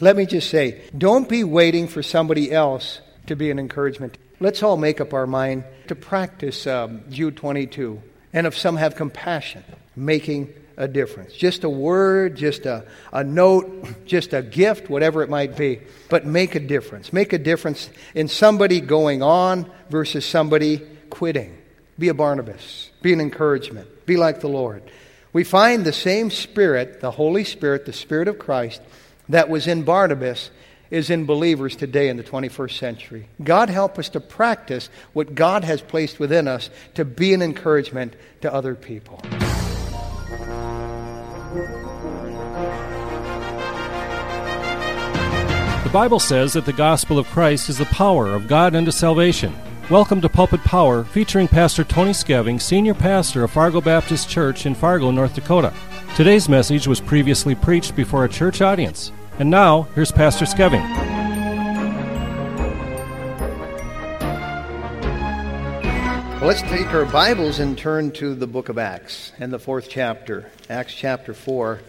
Let 0.00 0.16
me 0.16 0.26
just 0.26 0.50
say 0.50 0.82
don't 0.96 1.28
be 1.28 1.44
waiting 1.44 1.88
for 1.88 2.02
somebody 2.02 2.50
else 2.50 3.00
to 3.26 3.36
be 3.36 3.50
an 3.50 3.58
encouragement. 3.58 4.18
Let's 4.40 4.62
all 4.62 4.76
make 4.76 5.00
up 5.00 5.12
our 5.12 5.26
mind 5.26 5.64
to 5.88 5.94
practice 5.94 6.66
um, 6.66 7.02
Jude 7.10 7.36
22. 7.36 8.00
And 8.32 8.46
if 8.46 8.56
some 8.56 8.76
have 8.76 8.96
compassion, 8.96 9.64
making 9.94 10.54
a 10.80 10.88
difference. 10.88 11.34
Just 11.34 11.62
a 11.62 11.68
word, 11.68 12.36
just 12.36 12.64
a, 12.64 12.86
a 13.12 13.22
note, 13.22 13.86
just 14.06 14.32
a 14.32 14.42
gift, 14.42 14.88
whatever 14.88 15.22
it 15.22 15.28
might 15.28 15.56
be. 15.56 15.80
But 16.08 16.24
make 16.24 16.54
a 16.54 16.60
difference. 16.60 17.12
Make 17.12 17.34
a 17.34 17.38
difference 17.38 17.90
in 18.14 18.28
somebody 18.28 18.80
going 18.80 19.22
on 19.22 19.70
versus 19.90 20.24
somebody 20.24 20.80
quitting. 21.10 21.56
Be 21.98 22.08
a 22.08 22.14
Barnabas. 22.14 22.90
Be 23.02 23.12
an 23.12 23.20
encouragement. 23.20 24.06
Be 24.06 24.16
like 24.16 24.40
the 24.40 24.48
Lord. 24.48 24.82
We 25.34 25.44
find 25.44 25.84
the 25.84 25.92
same 25.92 26.30
Spirit, 26.30 27.00
the 27.00 27.10
Holy 27.10 27.44
Spirit, 27.44 27.84
the 27.84 27.92
Spirit 27.92 28.26
of 28.26 28.38
Christ, 28.38 28.80
that 29.30 29.48
was 29.48 29.66
in 29.66 29.84
Barnabas 29.84 30.50
is 30.90 31.08
in 31.08 31.24
believers 31.24 31.76
today 31.76 32.08
in 32.08 32.16
the 32.16 32.24
21st 32.24 32.78
century. 32.78 33.28
God 33.42 33.70
help 33.70 33.96
us 33.98 34.08
to 34.10 34.20
practice 34.20 34.90
what 35.12 35.36
God 35.36 35.62
has 35.62 35.80
placed 35.80 36.18
within 36.18 36.48
us 36.48 36.68
to 36.94 37.04
be 37.04 37.32
an 37.32 37.40
encouragement 37.40 38.14
to 38.40 38.52
other 38.52 38.74
people. 38.74 39.20
The 45.84 45.90
Bible 45.92 46.20
says 46.20 46.52
that 46.54 46.66
the 46.66 46.72
gospel 46.72 47.18
of 47.18 47.26
Christ 47.28 47.68
is 47.68 47.78
the 47.78 47.84
power 47.86 48.28
of 48.28 48.48
God 48.48 48.74
unto 48.74 48.90
salvation. 48.90 49.54
Welcome 49.88 50.20
to 50.20 50.28
Pulpit 50.28 50.60
Power, 50.60 51.02
featuring 51.02 51.48
Pastor 51.48 51.82
Tony 51.82 52.12
Skeving, 52.12 52.60
Senior 52.60 52.94
Pastor 52.94 53.42
of 53.42 53.50
Fargo 53.50 53.80
Baptist 53.80 54.28
Church 54.28 54.66
in 54.66 54.74
Fargo, 54.74 55.10
North 55.10 55.34
Dakota. 55.34 55.72
Today's 56.16 56.48
message 56.48 56.86
was 56.86 57.00
previously 57.00 57.54
preached 57.54 57.96
before 57.96 58.24
a 58.24 58.28
church 58.28 58.60
audience. 58.60 59.10
And 59.40 59.48
now, 59.48 59.88
here's 59.94 60.12
Pastor 60.12 60.44
Skeving. 60.44 60.86
Let's 66.42 66.60
take 66.60 66.88
our 66.88 67.06
Bibles 67.06 67.58
and 67.58 67.78
turn 67.78 68.10
to 68.12 68.34
the 68.34 68.46
book 68.46 68.68
of 68.68 68.76
Acts 68.76 69.32
and 69.38 69.50
the 69.50 69.58
fourth 69.58 69.88
chapter, 69.88 70.50
Acts 70.68 70.92
chapter 70.92 71.32
4. 71.32 71.80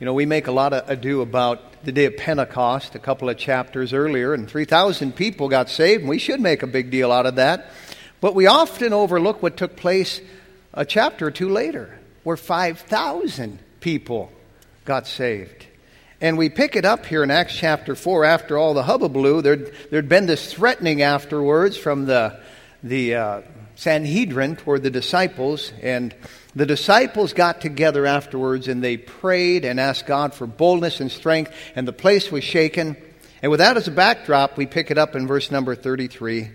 You 0.00 0.06
know, 0.06 0.14
we 0.14 0.24
make 0.24 0.46
a 0.46 0.50
lot 0.50 0.72
of 0.72 0.88
ado 0.88 1.20
about 1.20 1.82
the 1.84 1.92
day 1.92 2.06
of 2.06 2.16
Pentecost 2.16 2.94
a 2.94 2.98
couple 2.98 3.28
of 3.28 3.36
chapters 3.36 3.92
earlier, 3.92 4.32
and 4.32 4.48
3,000 4.48 5.14
people 5.14 5.50
got 5.50 5.68
saved, 5.68 6.00
and 6.00 6.08
we 6.08 6.18
should 6.18 6.40
make 6.40 6.62
a 6.62 6.66
big 6.66 6.90
deal 6.90 7.12
out 7.12 7.26
of 7.26 7.34
that. 7.34 7.70
But 8.22 8.34
we 8.34 8.46
often 8.46 8.94
overlook 8.94 9.42
what 9.42 9.58
took 9.58 9.76
place 9.76 10.22
a 10.72 10.86
chapter 10.86 11.26
or 11.26 11.30
two 11.30 11.50
later, 11.50 11.98
where 12.22 12.38
5,000 12.38 13.58
people 13.80 14.32
got 14.86 15.06
saved. 15.06 15.66
And 16.24 16.38
we 16.38 16.48
pick 16.48 16.74
it 16.74 16.86
up 16.86 17.04
here 17.04 17.22
in 17.22 17.30
Acts 17.30 17.54
chapter 17.54 17.94
4 17.94 18.24
after 18.24 18.56
all 18.56 18.72
the 18.72 18.82
hubbubaloo. 18.82 19.42
There'd, 19.42 19.74
there'd 19.90 20.08
been 20.08 20.24
this 20.24 20.50
threatening 20.50 21.02
afterwards 21.02 21.76
from 21.76 22.06
the, 22.06 22.40
the 22.82 23.14
uh, 23.14 23.42
Sanhedrin 23.74 24.56
toward 24.56 24.82
the 24.82 24.88
disciples, 24.88 25.70
and 25.82 26.14
the 26.56 26.64
disciples 26.64 27.34
got 27.34 27.60
together 27.60 28.06
afterwards 28.06 28.68
and 28.68 28.82
they 28.82 28.96
prayed 28.96 29.66
and 29.66 29.78
asked 29.78 30.06
God 30.06 30.32
for 30.32 30.46
boldness 30.46 30.98
and 31.00 31.12
strength, 31.12 31.52
and 31.76 31.86
the 31.86 31.92
place 31.92 32.32
was 32.32 32.42
shaken. 32.42 32.96
And 33.42 33.50
with 33.50 33.60
that 33.60 33.76
as 33.76 33.86
a 33.86 33.90
backdrop, 33.90 34.56
we 34.56 34.64
pick 34.64 34.90
it 34.90 34.96
up 34.96 35.14
in 35.14 35.26
verse 35.26 35.50
number 35.50 35.74
33. 35.74 36.48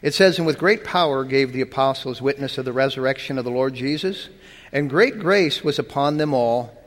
It 0.00 0.14
says, 0.14 0.38
And 0.38 0.46
with 0.46 0.56
great 0.56 0.82
power 0.82 1.24
gave 1.24 1.52
the 1.52 1.60
apostles 1.60 2.22
witness 2.22 2.56
of 2.56 2.64
the 2.64 2.72
resurrection 2.72 3.36
of 3.36 3.44
the 3.44 3.50
Lord 3.50 3.74
Jesus, 3.74 4.30
and 4.72 4.88
great 4.88 5.18
grace 5.18 5.62
was 5.62 5.78
upon 5.78 6.16
them 6.16 6.32
all. 6.32 6.77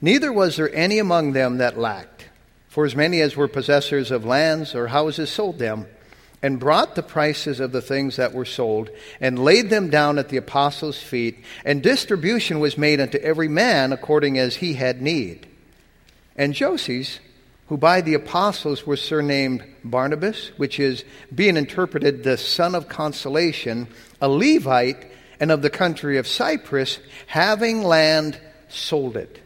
Neither 0.00 0.32
was 0.32 0.56
there 0.56 0.74
any 0.74 0.98
among 0.98 1.32
them 1.32 1.58
that 1.58 1.78
lacked. 1.78 2.26
For 2.68 2.86
as 2.86 2.96
many 2.96 3.20
as 3.20 3.36
were 3.36 3.48
possessors 3.48 4.10
of 4.10 4.24
lands 4.24 4.74
or 4.74 4.88
houses 4.88 5.30
sold 5.30 5.58
them 5.58 5.86
and 6.42 6.58
brought 6.60 6.94
the 6.94 7.02
prices 7.02 7.60
of 7.60 7.72
the 7.72 7.82
things 7.82 8.16
that 8.16 8.32
were 8.32 8.46
sold, 8.46 8.88
and 9.20 9.38
laid 9.38 9.68
them 9.68 9.90
down 9.90 10.18
at 10.18 10.30
the 10.30 10.38
apostles' 10.38 11.02
feet, 11.02 11.44
and 11.64 11.82
distribution 11.82 12.60
was 12.60 12.78
made 12.78 12.98
unto 12.98 13.18
every 13.18 13.48
man 13.48 13.92
according 13.92 14.38
as 14.38 14.56
he 14.56 14.72
had 14.74 15.02
need. 15.02 15.46
And 16.36 16.54
Joses, 16.54 17.20
who 17.68 17.76
by 17.76 18.00
the 18.00 18.14
apostles 18.14 18.86
was 18.86 19.02
surnamed 19.02 19.62
Barnabas, 19.84 20.50
which 20.56 20.80
is 20.80 21.04
being 21.34 21.58
interpreted 21.58 22.24
the 22.24 22.38
son 22.38 22.74
of 22.74 22.88
consolation, 22.88 23.86
a 24.20 24.28
Levite, 24.28 25.10
and 25.38 25.52
of 25.52 25.60
the 25.60 25.70
country 25.70 26.16
of 26.16 26.26
Cyprus, 26.26 27.00
having 27.26 27.82
land, 27.82 28.40
sold 28.70 29.16
it, 29.16 29.40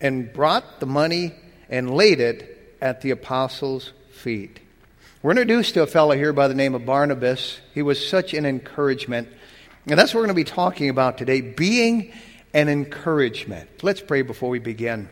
and 0.00 0.32
brought 0.32 0.80
the 0.80 0.86
money 0.86 1.34
and 1.68 1.94
laid 1.94 2.20
it 2.20 2.76
at 2.80 3.00
the 3.00 3.10
apostles' 3.10 3.92
feet. 4.10 4.60
We're 5.22 5.32
introduced 5.32 5.74
to 5.74 5.82
a 5.82 5.86
fellow 5.86 6.14
here 6.14 6.32
by 6.32 6.48
the 6.48 6.54
name 6.54 6.74
of 6.74 6.86
Barnabas. 6.86 7.58
He 7.74 7.82
was 7.82 8.06
such 8.06 8.34
an 8.34 8.46
encouragement. 8.46 9.28
And 9.86 9.98
that's 9.98 10.12
what 10.12 10.20
we're 10.20 10.26
going 10.26 10.36
to 10.36 10.44
be 10.44 10.44
talking 10.44 10.88
about 10.88 11.18
today 11.18 11.40
being 11.40 12.12
an 12.54 12.68
encouragement. 12.68 13.68
Let's 13.82 14.00
pray 14.00 14.22
before 14.22 14.50
we 14.50 14.58
begin. 14.58 15.08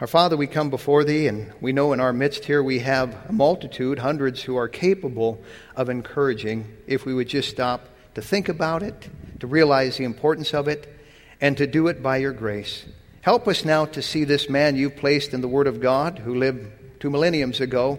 Our 0.00 0.06
Father, 0.06 0.36
we 0.36 0.46
come 0.46 0.70
before 0.70 1.04
Thee, 1.04 1.28
and 1.28 1.52
we 1.60 1.72
know 1.72 1.92
in 1.92 2.00
our 2.00 2.12
midst 2.12 2.44
here 2.44 2.62
we 2.62 2.80
have 2.80 3.16
a 3.28 3.32
multitude, 3.32 4.00
hundreds 4.00 4.42
who 4.42 4.56
are 4.56 4.68
capable 4.68 5.42
of 5.76 5.88
encouraging 5.88 6.66
if 6.86 7.06
we 7.06 7.14
would 7.14 7.28
just 7.28 7.48
stop 7.48 7.88
to 8.14 8.22
think 8.22 8.48
about 8.48 8.82
it, 8.82 9.08
to 9.40 9.46
realize 9.46 9.96
the 9.96 10.04
importance 10.04 10.52
of 10.52 10.68
it, 10.68 10.92
and 11.40 11.56
to 11.58 11.66
do 11.66 11.86
it 11.88 12.02
by 12.02 12.16
Your 12.16 12.32
grace. 12.32 12.86
Help 13.24 13.48
us 13.48 13.64
now 13.64 13.86
to 13.86 14.02
see 14.02 14.24
this 14.24 14.50
man 14.50 14.76
you've 14.76 14.96
placed 14.96 15.32
in 15.32 15.40
the 15.40 15.48
Word 15.48 15.66
of 15.66 15.80
God 15.80 16.18
who 16.18 16.34
lived 16.34 16.70
two 17.00 17.08
millenniums 17.08 17.58
ago 17.58 17.98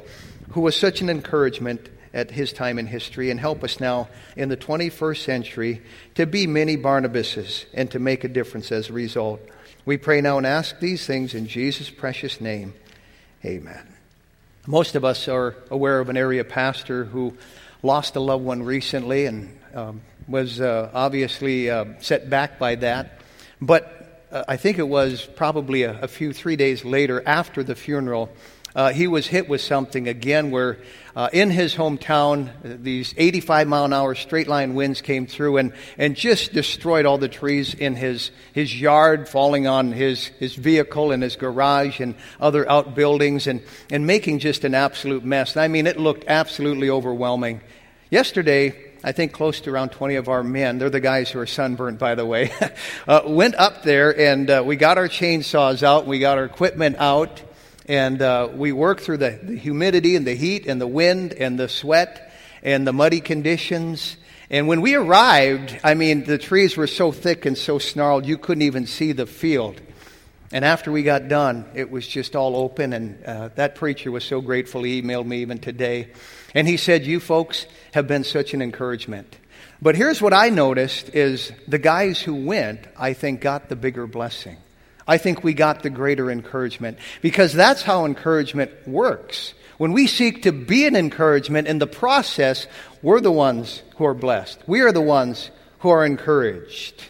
who 0.51 0.61
was 0.61 0.79
such 0.79 1.01
an 1.01 1.09
encouragement 1.09 1.89
at 2.13 2.29
his 2.29 2.53
time 2.53 2.77
in 2.77 2.85
history 2.85 3.31
and 3.31 3.39
help 3.39 3.63
us 3.63 3.79
now 3.79 4.07
in 4.35 4.49
the 4.49 4.55
21st 4.55 5.23
century 5.23 5.81
to 6.13 6.27
be 6.27 6.45
many 6.45 6.77
Barnabases 6.77 7.65
and 7.73 7.89
to 7.89 7.97
make 7.97 8.23
a 8.23 8.27
difference 8.27 8.71
as 8.71 8.91
a 8.91 8.93
result. 8.93 9.41
We 9.83 9.97
pray 9.97 10.21
now 10.21 10.37
and 10.37 10.45
ask 10.45 10.79
these 10.79 11.07
things 11.07 11.33
in 11.33 11.47
Jesus' 11.47 11.89
precious 11.89 12.39
name. 12.39 12.75
Amen. 13.43 13.81
Most 14.67 14.93
of 14.93 15.03
us 15.03 15.27
are 15.27 15.55
aware 15.71 15.99
of 15.99 16.09
an 16.09 16.17
area 16.17 16.43
pastor 16.43 17.03
who 17.03 17.35
lost 17.81 18.15
a 18.15 18.19
loved 18.19 18.45
one 18.45 18.61
recently 18.61 19.25
and 19.25 19.57
um, 19.73 20.01
was 20.27 20.61
uh, 20.61 20.91
obviously 20.93 21.71
uh, 21.71 21.85
set 21.99 22.29
back 22.29 22.59
by 22.59 22.75
that. 22.75 23.21
But 23.59 23.94
uh, 24.35 24.43
I 24.47 24.57
think 24.57 24.77
it 24.77 24.87
was 24.87 25.25
probably 25.35 25.83
a, 25.83 25.99
a 26.01 26.07
few, 26.07 26.33
three 26.33 26.57
days 26.57 26.83
later 26.83 27.23
after 27.25 27.63
the 27.63 27.73
funeral 27.73 28.29
uh, 28.75 28.91
he 28.91 29.07
was 29.07 29.25
hit 29.25 29.47
with 29.47 29.61
something 29.61 30.09
again 30.09 30.51
where 30.51 30.79
uh, 31.15 31.29
in 31.31 31.49
his 31.49 31.73
hometown, 31.73 32.51
these 32.83 33.13
85 33.15 33.69
mile 33.69 33.85
an 33.85 33.93
hour 33.93 34.15
straight 34.15 34.49
line 34.49 34.75
winds 34.75 34.99
came 34.99 35.27
through 35.27 35.57
and, 35.57 35.71
and 35.97 36.13
just 36.13 36.51
destroyed 36.51 37.05
all 37.05 37.17
the 37.17 37.29
trees 37.29 37.73
in 37.73 37.95
his, 37.95 38.31
his 38.51 38.79
yard, 38.79 39.29
falling 39.29 39.65
on 39.65 39.93
his, 39.93 40.25
his 40.25 40.55
vehicle 40.55 41.13
and 41.13 41.23
his 41.23 41.37
garage 41.37 42.01
and 42.01 42.15
other 42.41 42.69
outbuildings 42.69 43.47
and, 43.47 43.63
and 43.89 44.05
making 44.05 44.39
just 44.39 44.65
an 44.65 44.75
absolute 44.75 45.23
mess. 45.23 45.55
I 45.55 45.69
mean, 45.69 45.87
it 45.87 45.97
looked 45.97 46.25
absolutely 46.27 46.89
overwhelming. 46.89 47.61
Yesterday, 48.09 48.84
I 49.07 49.11
think 49.11 49.33
close 49.33 49.61
to 49.61 49.69
around 49.69 49.89
20 49.89 50.15
of 50.15 50.29
our 50.29 50.41
men, 50.41 50.79
they're 50.79 50.89
the 50.89 50.99
guys 50.99 51.29
who 51.29 51.37
are 51.37 51.45
sunburnt, 51.45 51.99
by 51.99 52.15
the 52.15 52.25
way, 52.25 52.51
uh, 53.07 53.21
went 53.27 53.53
up 53.53 53.83
there 53.83 54.19
and 54.19 54.49
uh, 54.49 54.63
we 54.65 54.77
got 54.77 54.97
our 54.97 55.07
chainsaws 55.07 55.83
out, 55.83 56.07
we 56.07 56.17
got 56.17 56.39
our 56.39 56.43
equipment 56.43 56.95
out, 56.97 57.39
and 57.85 58.19
uh, 58.19 58.49
we 58.51 58.71
worked 58.71 59.01
through 59.01 59.17
the, 59.17 59.39
the 59.43 59.57
humidity 59.57 60.15
and 60.15 60.25
the 60.25 60.33
heat 60.33 60.65
and 60.65 60.81
the 60.81 60.87
wind 60.87 61.33
and 61.33 61.59
the 61.59 61.69
sweat 61.69 62.33
and 62.63 62.87
the 62.87 62.93
muddy 62.93 63.21
conditions. 63.21 64.17
And 64.49 64.67
when 64.67 64.81
we 64.81 64.95
arrived, 64.95 65.79
I 65.83 65.93
mean, 65.93 66.23
the 66.23 66.39
trees 66.39 66.75
were 66.75 66.87
so 66.87 67.11
thick 67.11 67.45
and 67.45 67.55
so 67.55 67.77
snarled, 67.77 68.25
you 68.25 68.39
couldn't 68.39 68.63
even 68.63 68.87
see 68.87 69.11
the 69.11 69.27
field. 69.27 69.79
And 70.51 70.63
after 70.63 70.91
we 70.91 71.03
got 71.03 71.27
done, 71.27 71.65
it 71.73 71.89
was 71.89 72.07
just 72.07 72.35
all 72.35 72.55
open. 72.55 72.93
And 72.93 73.23
uh, 73.25 73.49
that 73.55 73.75
preacher 73.75 74.11
was 74.11 74.23
so 74.23 74.41
grateful. 74.41 74.83
He 74.83 75.01
emailed 75.01 75.25
me 75.25 75.41
even 75.41 75.57
today. 75.57 76.11
And 76.53 76.67
he 76.67 76.77
said, 76.77 77.05
You 77.05 77.19
folks 77.19 77.65
have 77.93 78.07
been 78.07 78.23
such 78.23 78.53
an 78.53 78.61
encouragement. 78.61 79.37
But 79.81 79.95
here's 79.95 80.21
what 80.21 80.33
I 80.33 80.49
noticed 80.49 81.09
is 81.09 81.51
the 81.67 81.79
guys 81.79 82.21
who 82.21 82.35
went, 82.35 82.87
I 82.97 83.13
think, 83.13 83.41
got 83.41 83.69
the 83.69 83.75
bigger 83.75 84.07
blessing. 84.07 84.57
I 85.07 85.17
think 85.17 85.43
we 85.43 85.53
got 85.53 85.83
the 85.83 85.89
greater 85.89 86.31
encouragement 86.31 86.97
because 87.21 87.53
that's 87.53 87.83
how 87.83 88.05
encouragement 88.05 88.71
works. 88.87 89.53
When 89.77 89.91
we 89.91 90.07
seek 90.07 90.43
to 90.43 90.51
be 90.51 90.85
an 90.85 90.95
encouragement 90.95 91.67
in 91.67 91.79
the 91.79 91.87
process, 91.87 92.65
we're 93.01 93.19
the 93.19 93.31
ones 93.31 93.83
who 93.97 94.05
are 94.05 94.13
blessed. 94.13 94.59
We 94.67 94.81
are 94.81 94.91
the 94.91 95.01
ones 95.01 95.51
who 95.79 95.89
are 95.89 96.05
encouraged. 96.05 97.03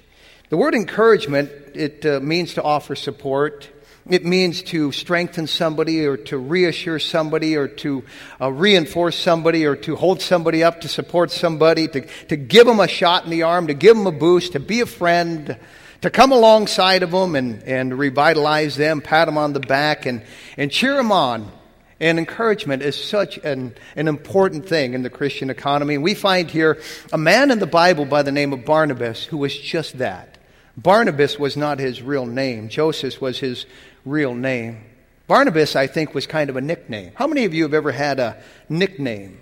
The 0.50 0.58
word 0.58 0.76
encouragement, 0.76 1.50
it 1.74 2.06
uh, 2.06 2.20
means 2.20 2.54
to 2.54 2.62
offer 2.64 2.96
support. 2.96 3.68
It 4.08 4.24
means 4.24 4.62
to 4.64 4.92
strengthen 4.92 5.48
somebody 5.48 6.06
or 6.06 6.18
to 6.18 6.38
reassure 6.38 7.00
somebody 7.00 7.58
or 7.58 7.68
to 7.68 8.04
uh, 8.40 8.52
reinforce 8.52 9.18
somebody 9.18 9.66
or 9.66 9.76
to 9.78 9.96
hold 9.96 10.22
somebody 10.22 10.64
up, 10.64 10.82
to 10.82 10.88
support 10.88 11.32
somebody, 11.32 11.88
to, 11.88 12.02
to 12.28 12.36
give 12.36 12.68
them 12.68 12.80
a 12.80 12.88
shot 12.88 13.24
in 13.24 13.32
the 13.32 13.42
arm, 13.42 13.66
to 13.68 13.74
give 13.74 13.98
them 13.98 14.06
a 14.06 14.12
boost, 14.12 14.52
to 14.52 14.60
be 14.60 14.82
a 14.82 14.86
friend, 14.86 15.58
to 16.02 16.10
come 16.12 16.32
alongside 16.32 17.02
of 17.02 17.10
them 17.10 17.36
and, 17.36 17.64
and 17.64 17.98
revitalize 17.98 18.76
them, 18.76 19.02
pat 19.02 19.26
them 19.26 19.40
on 19.40 19.54
the 19.54 19.60
back, 19.60 20.06
and, 20.06 20.22
and 20.58 20.70
cheer 20.70 20.94
them 20.94 21.12
on, 21.12 21.52
And 22.00 22.20
encouragement 22.20 22.84
is 22.84 23.02
such 23.02 23.38
an, 23.40 23.74
an 23.96 24.08
important 24.08 24.68
thing 24.68 24.94
in 24.94 25.02
the 25.02 25.10
Christian 25.10 25.50
economy. 25.50 25.96
And 25.96 26.04
we 26.04 26.14
find 26.14 26.52
here 26.52 26.80
a 27.14 27.18
man 27.18 27.52
in 27.52 27.60
the 27.60 27.66
Bible 27.66 28.06
by 28.06 28.22
the 28.22 28.32
name 28.32 28.54
of 28.54 28.66
Barnabas 28.66 29.24
who 29.24 29.38
was 29.38 29.58
just 29.58 29.98
that. 30.00 30.35
Barnabas 30.78 31.40
was 31.40 31.56
not 31.56 31.80
his 31.80 32.02
real 32.02 32.26
name, 32.26 32.70
Joseph 32.70 33.22
was 33.22 33.40
his 33.40 33.66
real 34.06 34.36
name. 34.36 34.84
Barnabas, 35.28 35.76
I 35.76 35.88
think, 35.88 36.14
was 36.14 36.28
kind 36.28 36.50
of 36.50 36.56
a 36.56 36.62
nickname. 36.62 37.12
How 37.16 37.26
many 37.26 37.46
of 37.46 37.54
you 37.54 37.64
have 37.64 37.74
ever 37.74 37.92
had 37.92 38.20
a 38.20 38.38
nickname? 38.70 39.40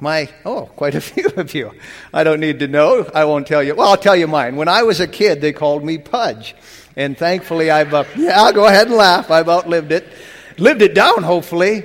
My, 0.00 0.28
oh, 0.44 0.66
quite 0.74 0.94
a 0.94 1.00
few 1.00 1.28
of 1.36 1.54
you. 1.54 1.72
I 2.12 2.24
don't 2.24 2.40
need 2.40 2.58
to 2.60 2.68
know. 2.68 3.08
I 3.14 3.24
won't 3.26 3.46
tell 3.46 3.62
you. 3.62 3.74
Well, 3.74 3.88
I'll 3.88 3.96
tell 3.96 4.16
you 4.16 4.26
mine. 4.26 4.56
When 4.56 4.68
I 4.68 4.82
was 4.82 4.98
a 4.98 5.06
kid, 5.06 5.40
they 5.40 5.52
called 5.52 5.84
me 5.84 5.98
Pudge. 5.98 6.56
And 6.96 7.16
thankfully, 7.16 7.70
I've, 7.70 7.94
uh, 7.94 8.04
yeah, 8.16 8.42
I'll 8.42 8.52
go 8.52 8.66
ahead 8.66 8.88
and 8.88 8.96
laugh. 8.96 9.30
I've 9.30 9.48
outlived 9.48 9.92
it. 9.92 10.08
Lived 10.58 10.82
it 10.82 10.94
down, 10.94 11.22
hopefully. 11.22 11.84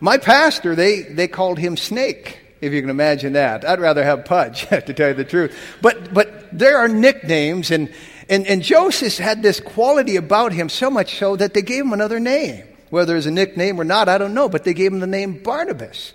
My 0.00 0.16
pastor, 0.16 0.74
they, 0.74 1.02
they 1.02 1.28
called 1.28 1.58
him 1.58 1.76
Snake, 1.76 2.38
if 2.60 2.72
you 2.72 2.80
can 2.80 2.90
imagine 2.90 3.34
that. 3.34 3.68
I'd 3.68 3.80
rather 3.80 4.04
have 4.04 4.24
Pudge, 4.24 4.66
to 4.68 4.94
tell 4.94 5.08
you 5.08 5.14
the 5.14 5.24
truth. 5.24 5.56
But, 5.82 6.14
but 6.14 6.56
there 6.56 6.78
are 6.78 6.88
nicknames, 6.88 7.70
and, 7.70 7.92
and, 8.28 8.46
and 8.46 8.62
Joseph 8.62 9.18
had 9.18 9.42
this 9.42 9.60
quality 9.60 10.16
about 10.16 10.52
him 10.52 10.68
so 10.68 10.90
much 10.90 11.18
so 11.18 11.36
that 11.36 11.54
they 11.54 11.62
gave 11.62 11.84
him 11.84 11.92
another 11.92 12.20
name. 12.20 12.64
Whether 12.90 13.16
it's 13.16 13.26
a 13.26 13.30
nickname 13.30 13.80
or 13.80 13.84
not, 13.84 14.08
I 14.08 14.18
don't 14.18 14.34
know, 14.34 14.48
but 14.48 14.64
they 14.64 14.74
gave 14.74 14.92
him 14.92 15.00
the 15.00 15.06
name 15.06 15.42
Barnabas. 15.42 16.12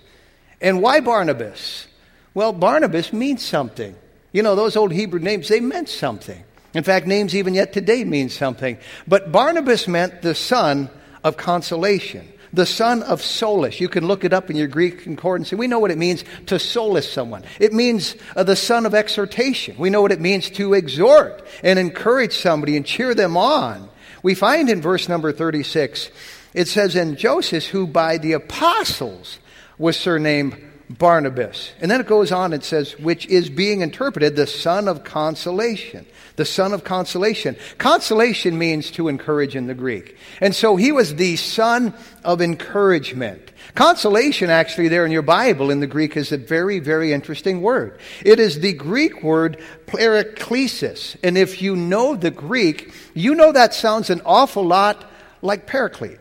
And 0.60 0.80
why 0.80 1.00
Barnabas? 1.00 1.86
Well, 2.34 2.52
Barnabas 2.52 3.12
means 3.12 3.42
something. 3.44 3.94
You 4.32 4.42
know, 4.42 4.54
those 4.54 4.76
old 4.76 4.92
Hebrew 4.92 5.20
names, 5.20 5.48
they 5.48 5.60
meant 5.60 5.88
something. 5.88 6.42
In 6.74 6.84
fact, 6.84 7.06
names 7.06 7.34
even 7.34 7.52
yet 7.52 7.72
today 7.72 8.04
mean 8.04 8.30
something. 8.30 8.78
But 9.06 9.30
Barnabas 9.30 9.86
meant 9.86 10.22
the 10.22 10.34
son 10.34 10.88
of 11.22 11.36
consolation, 11.36 12.31
the 12.52 12.66
son 12.66 13.02
of 13.02 13.22
solace. 13.22 13.80
You 13.80 13.88
can 13.88 14.06
look 14.06 14.24
it 14.24 14.32
up 14.32 14.50
in 14.50 14.56
your 14.56 14.68
Greek 14.68 15.02
concordance, 15.02 15.52
we 15.52 15.66
know 15.66 15.78
what 15.78 15.90
it 15.90 15.98
means 15.98 16.24
to 16.46 16.58
solace 16.58 17.10
someone. 17.10 17.44
It 17.58 17.72
means 17.72 18.16
uh, 18.36 18.42
the 18.42 18.56
son 18.56 18.86
of 18.86 18.94
exhortation. 18.94 19.76
We 19.78 19.90
know 19.90 20.02
what 20.02 20.12
it 20.12 20.20
means 20.20 20.50
to 20.50 20.74
exhort 20.74 21.46
and 21.62 21.78
encourage 21.78 22.34
somebody 22.34 22.76
and 22.76 22.84
cheer 22.84 23.14
them 23.14 23.36
on. 23.36 23.88
We 24.22 24.34
find 24.34 24.70
in 24.70 24.80
verse 24.80 25.08
number 25.08 25.32
36 25.32 26.10
it 26.54 26.68
says, 26.68 26.96
And 26.96 27.16
Joseph, 27.16 27.66
who 27.66 27.86
by 27.86 28.18
the 28.18 28.32
apostles 28.32 29.38
was 29.78 29.96
surnamed 29.96 30.56
Barnabas. 30.98 31.72
And 31.80 31.90
then 31.90 32.00
it 32.00 32.06
goes 32.06 32.32
on, 32.32 32.52
it 32.52 32.64
says, 32.64 32.98
which 32.98 33.26
is 33.26 33.48
being 33.48 33.80
interpreted 33.80 34.36
the 34.36 34.46
son 34.46 34.88
of 34.88 35.04
consolation. 35.04 36.06
The 36.36 36.44
son 36.44 36.72
of 36.72 36.82
consolation. 36.82 37.56
Consolation 37.78 38.58
means 38.58 38.90
to 38.92 39.08
encourage 39.08 39.54
in 39.54 39.66
the 39.66 39.74
Greek. 39.74 40.16
And 40.40 40.54
so 40.54 40.76
he 40.76 40.90
was 40.90 41.14
the 41.14 41.36
son 41.36 41.94
of 42.24 42.40
encouragement. 42.40 43.52
Consolation, 43.74 44.50
actually, 44.50 44.88
there 44.88 45.06
in 45.06 45.12
your 45.12 45.22
Bible 45.22 45.70
in 45.70 45.80
the 45.80 45.86
Greek 45.86 46.16
is 46.16 46.32
a 46.32 46.38
very, 46.38 46.78
very 46.78 47.12
interesting 47.12 47.62
word. 47.62 47.98
It 48.24 48.40
is 48.40 48.60
the 48.60 48.72
Greek 48.72 49.22
word 49.22 49.58
paraklesis. 49.86 51.16
And 51.22 51.38
if 51.38 51.62
you 51.62 51.76
know 51.76 52.16
the 52.16 52.30
Greek, 52.30 52.92
you 53.14 53.34
know 53.34 53.52
that 53.52 53.74
sounds 53.74 54.10
an 54.10 54.22
awful 54.24 54.64
lot 54.64 55.04
like 55.42 55.66
paraclete. 55.66 56.18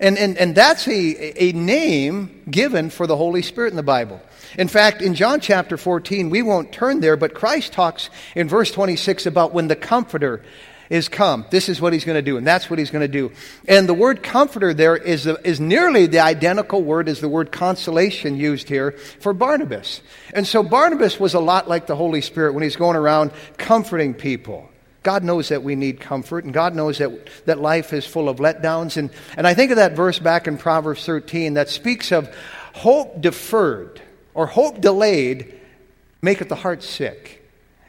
And, 0.00 0.16
and, 0.18 0.36
and 0.38 0.54
that's 0.54 0.86
a, 0.86 1.42
a 1.42 1.52
name 1.52 2.42
given 2.50 2.90
for 2.90 3.06
the 3.06 3.16
Holy 3.16 3.42
Spirit 3.42 3.70
in 3.70 3.76
the 3.76 3.82
Bible. 3.82 4.20
In 4.56 4.68
fact, 4.68 5.02
in 5.02 5.14
John 5.14 5.40
chapter 5.40 5.76
14, 5.76 6.30
we 6.30 6.42
won't 6.42 6.72
turn 6.72 7.00
there, 7.00 7.16
but 7.16 7.34
Christ 7.34 7.72
talks 7.72 8.08
in 8.34 8.48
verse 8.48 8.70
26 8.70 9.26
about 9.26 9.52
when 9.52 9.68
the 9.68 9.76
Comforter 9.76 10.42
is 10.90 11.08
come. 11.08 11.44
This 11.50 11.68
is 11.68 11.80
what 11.80 11.92
he's 11.92 12.04
going 12.04 12.16
to 12.16 12.22
do, 12.22 12.36
and 12.36 12.46
that's 12.46 12.70
what 12.70 12.78
he's 12.78 12.90
going 12.90 13.02
to 13.02 13.08
do. 13.08 13.32
And 13.66 13.88
the 13.88 13.94
word 13.94 14.22
comforter 14.22 14.72
there 14.72 14.96
is, 14.96 15.26
is 15.26 15.60
nearly 15.60 16.06
the 16.06 16.20
identical 16.20 16.82
word 16.82 17.08
as 17.08 17.20
the 17.20 17.28
word 17.28 17.52
consolation 17.52 18.36
used 18.36 18.68
here 18.68 18.92
for 19.20 19.32
Barnabas. 19.32 20.00
And 20.32 20.46
so 20.46 20.62
Barnabas 20.62 21.20
was 21.20 21.34
a 21.34 21.40
lot 21.40 21.68
like 21.68 21.86
the 21.86 21.96
Holy 21.96 22.20
Spirit 22.20 22.54
when 22.54 22.62
he's 22.62 22.76
going 22.76 22.96
around 22.96 23.32
comforting 23.58 24.14
people. 24.14 24.67
God 25.02 25.24
knows 25.24 25.48
that 25.48 25.62
we 25.62 25.74
need 25.74 26.00
comfort, 26.00 26.44
and 26.44 26.52
God 26.52 26.74
knows 26.74 26.98
that, 26.98 27.10
that 27.46 27.60
life 27.60 27.92
is 27.92 28.04
full 28.04 28.28
of 28.28 28.38
letdowns. 28.38 28.96
And, 28.96 29.10
and 29.36 29.46
I 29.46 29.54
think 29.54 29.70
of 29.70 29.76
that 29.76 29.92
verse 29.92 30.18
back 30.18 30.46
in 30.46 30.58
Proverbs 30.58 31.04
13 31.06 31.54
that 31.54 31.68
speaks 31.68 32.12
of 32.12 32.34
hope 32.74 33.20
deferred 33.20 34.00
or 34.34 34.46
hope 34.46 34.80
delayed 34.80 35.54
maketh 36.20 36.48
the 36.48 36.56
heart 36.56 36.82
sick. 36.82 37.37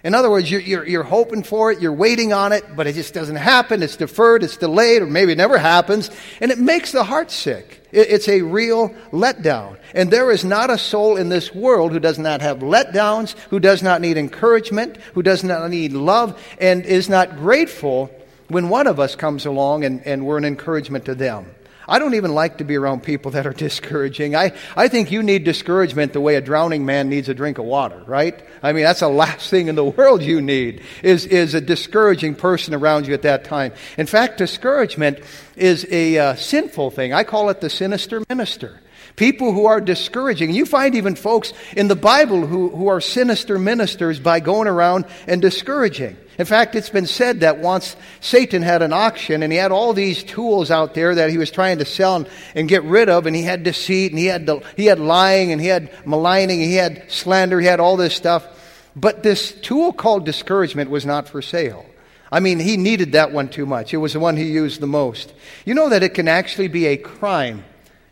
In 0.04 0.16
other 0.16 0.30
words, 0.30 0.50
you're, 0.50 0.62
you're, 0.62 0.88
you're, 0.88 1.04
hoping 1.04 1.44
for 1.44 1.72
it, 1.72 1.82
you're 1.82 1.92
waiting 1.92 2.32
on 2.32 2.54
it, 2.54 2.64
but 2.74 2.88
it 2.88 2.94
just 2.94 3.14
doesn't 3.14 3.36
happen. 3.36 3.84
It's 3.84 3.98
deferred, 3.98 4.44
it's 4.44 4.56
delayed, 4.56 5.02
or 5.02 5.08
maybe 5.08 5.34
it 5.34 5.38
never 5.38 5.58
happens, 5.58 6.10
and 6.40 6.52
it 6.52 6.58
makes 6.58 6.94
the 6.94 7.04
heart 7.04 7.32
sick. 7.32 7.86
It, 7.92 8.10
it's 8.10 8.30
a 8.30 8.42
real 8.42 8.90
letdown. 9.12 9.78
And 9.94 10.10
there 10.10 10.32
is 10.32 10.46
not 10.46 10.70
a 10.70 10.78
soul 10.78 11.18
in 11.18 11.28
this 11.28 11.54
world 11.54 11.92
who 11.92 12.00
does 12.00 12.18
not 12.18 12.40
have 12.40 12.60
letdowns, 12.60 13.38
who 13.50 13.60
does 13.60 13.84
not 13.84 14.00
need 14.00 14.18
encouragement, 14.18 14.96
who 15.14 15.22
does 15.22 15.44
not 15.44 15.70
need 15.70 15.92
love, 15.92 16.42
and 16.62 16.86
is 16.86 17.10
not 17.10 17.36
grateful 17.36 18.10
when 18.48 18.70
one 18.70 18.88
of 18.88 19.02
us 19.02 19.18
comes 19.18 19.46
along 19.46 19.84
and, 19.84 20.02
and 20.06 20.26
we're 20.26 20.38
an 20.38 20.46
encouragement 20.46 21.06
to 21.06 21.16
them. 21.16 21.46
I 21.90 22.00
don't 22.00 22.14
even 22.14 22.34
like 22.34 22.60
to 22.60 22.64
be 22.64 22.78
around 22.78 23.04
people 23.04 23.32
that 23.32 23.48
are 23.48 23.54
discouraging. 23.68 24.36
I, 24.36 24.54
I 24.76 24.88
think 24.88 25.12
you 25.12 25.24
need 25.24 25.44
discouragement 25.44 26.14
the 26.14 26.22
way 26.22 26.36
a 26.36 26.42
drowning 26.42 26.86
man 26.86 27.10
needs 27.10 27.30
a 27.30 27.34
drink 27.34 27.58
of 27.58 27.66
water, 27.66 28.04
right? 28.06 28.40
I 28.62 28.74
mean, 28.74 28.84
that's 28.84 29.00
the 29.00 29.10
last 29.10 29.50
thing 29.50 29.68
in 29.68 29.76
the 29.76 29.84
world 29.84 30.22
you 30.22 30.42
need 30.42 30.82
is, 31.04 31.26
is 31.26 31.54
a 31.54 31.62
discouraging 31.62 32.36
person 32.36 32.74
around 32.74 33.08
you 33.08 33.14
at 33.14 33.24
that 33.24 33.44
time. 33.44 33.74
In 33.98 34.06
fact, 34.06 34.38
discouragement 34.38 35.20
is 35.56 35.86
a 35.92 36.18
uh, 36.18 36.36
sinful 36.36 36.92
thing. 36.92 37.14
I 37.14 37.24
call 37.24 37.50
it 37.50 37.62
the 37.62 37.70
sinister 37.70 38.24
minister. 38.30 38.80
People 39.16 39.52
who 39.52 39.66
are 39.66 39.82
discouraging. 39.82 40.54
You 40.54 40.66
find 40.66 40.96
even 40.96 41.16
folks 41.16 41.52
in 41.76 41.90
the 41.90 41.96
Bible 41.96 42.46
who, 42.46 42.70
who 42.70 42.88
are 42.88 43.02
sinister 43.02 43.60
ministers 43.60 44.20
by 44.20 44.40
going 44.40 44.68
around 44.68 45.06
and 45.28 45.42
discouraging. 45.42 46.16
In 46.40 46.46
fact, 46.46 46.74
it's 46.74 46.90
been 46.90 47.06
said 47.06 47.42
that 47.42 47.60
once 47.60 47.98
Satan 48.22 48.62
had 48.62 48.82
an 48.82 48.94
auction 48.94 49.44
and 49.44 49.52
he 49.52 49.60
had 49.60 49.74
all 49.74 49.92
these 49.92 50.24
tools 50.24 50.72
out 50.72 50.94
there 50.94 51.14
that 51.14 51.30
he 51.30 51.38
was 51.38 51.52
trying 51.52 51.80
to 51.80 51.86
sell 51.86 52.16
and, 52.16 52.30
and 52.56 52.70
get 52.70 52.82
rid 52.84 53.10
of, 53.10 53.26
and 53.26 53.36
he 53.36 53.44
had 53.44 53.64
deceit 53.64 54.14
and 54.14 54.18
he 54.18 54.28
had, 54.28 54.50
he 54.78 54.86
had 54.86 55.00
lying 55.00 55.52
and 55.52 55.60
he 55.60 55.68
had 55.68 55.92
maligning 56.06 56.62
he 56.62 56.76
had 56.76 57.12
slander, 57.12 57.60
he 57.60 57.68
had 57.68 57.82
all 57.82 57.98
this 57.98 58.16
stuff. 58.16 58.48
But 58.96 59.22
this 59.22 59.52
tool 59.52 59.92
called 59.92 60.26
discouragement 60.26 60.90
was 60.90 61.06
not 61.06 61.28
for 61.28 61.42
sale. 61.42 61.86
I 62.32 62.40
mean, 62.40 62.60
he 62.60 62.78
needed 62.78 63.12
that 63.12 63.34
one 63.34 63.50
too 63.50 63.66
much. 63.66 63.94
It 63.94 63.98
was 63.98 64.14
the 64.14 64.22
one 64.22 64.38
he 64.38 64.46
used 64.46 64.80
the 64.80 64.88
most. 64.88 65.34
You 65.66 65.74
know 65.74 65.90
that 65.90 66.04
it 66.04 66.14
can 66.14 66.30
actually 66.30 66.70
be 66.70 66.86
a 66.88 66.96
crime 66.96 67.66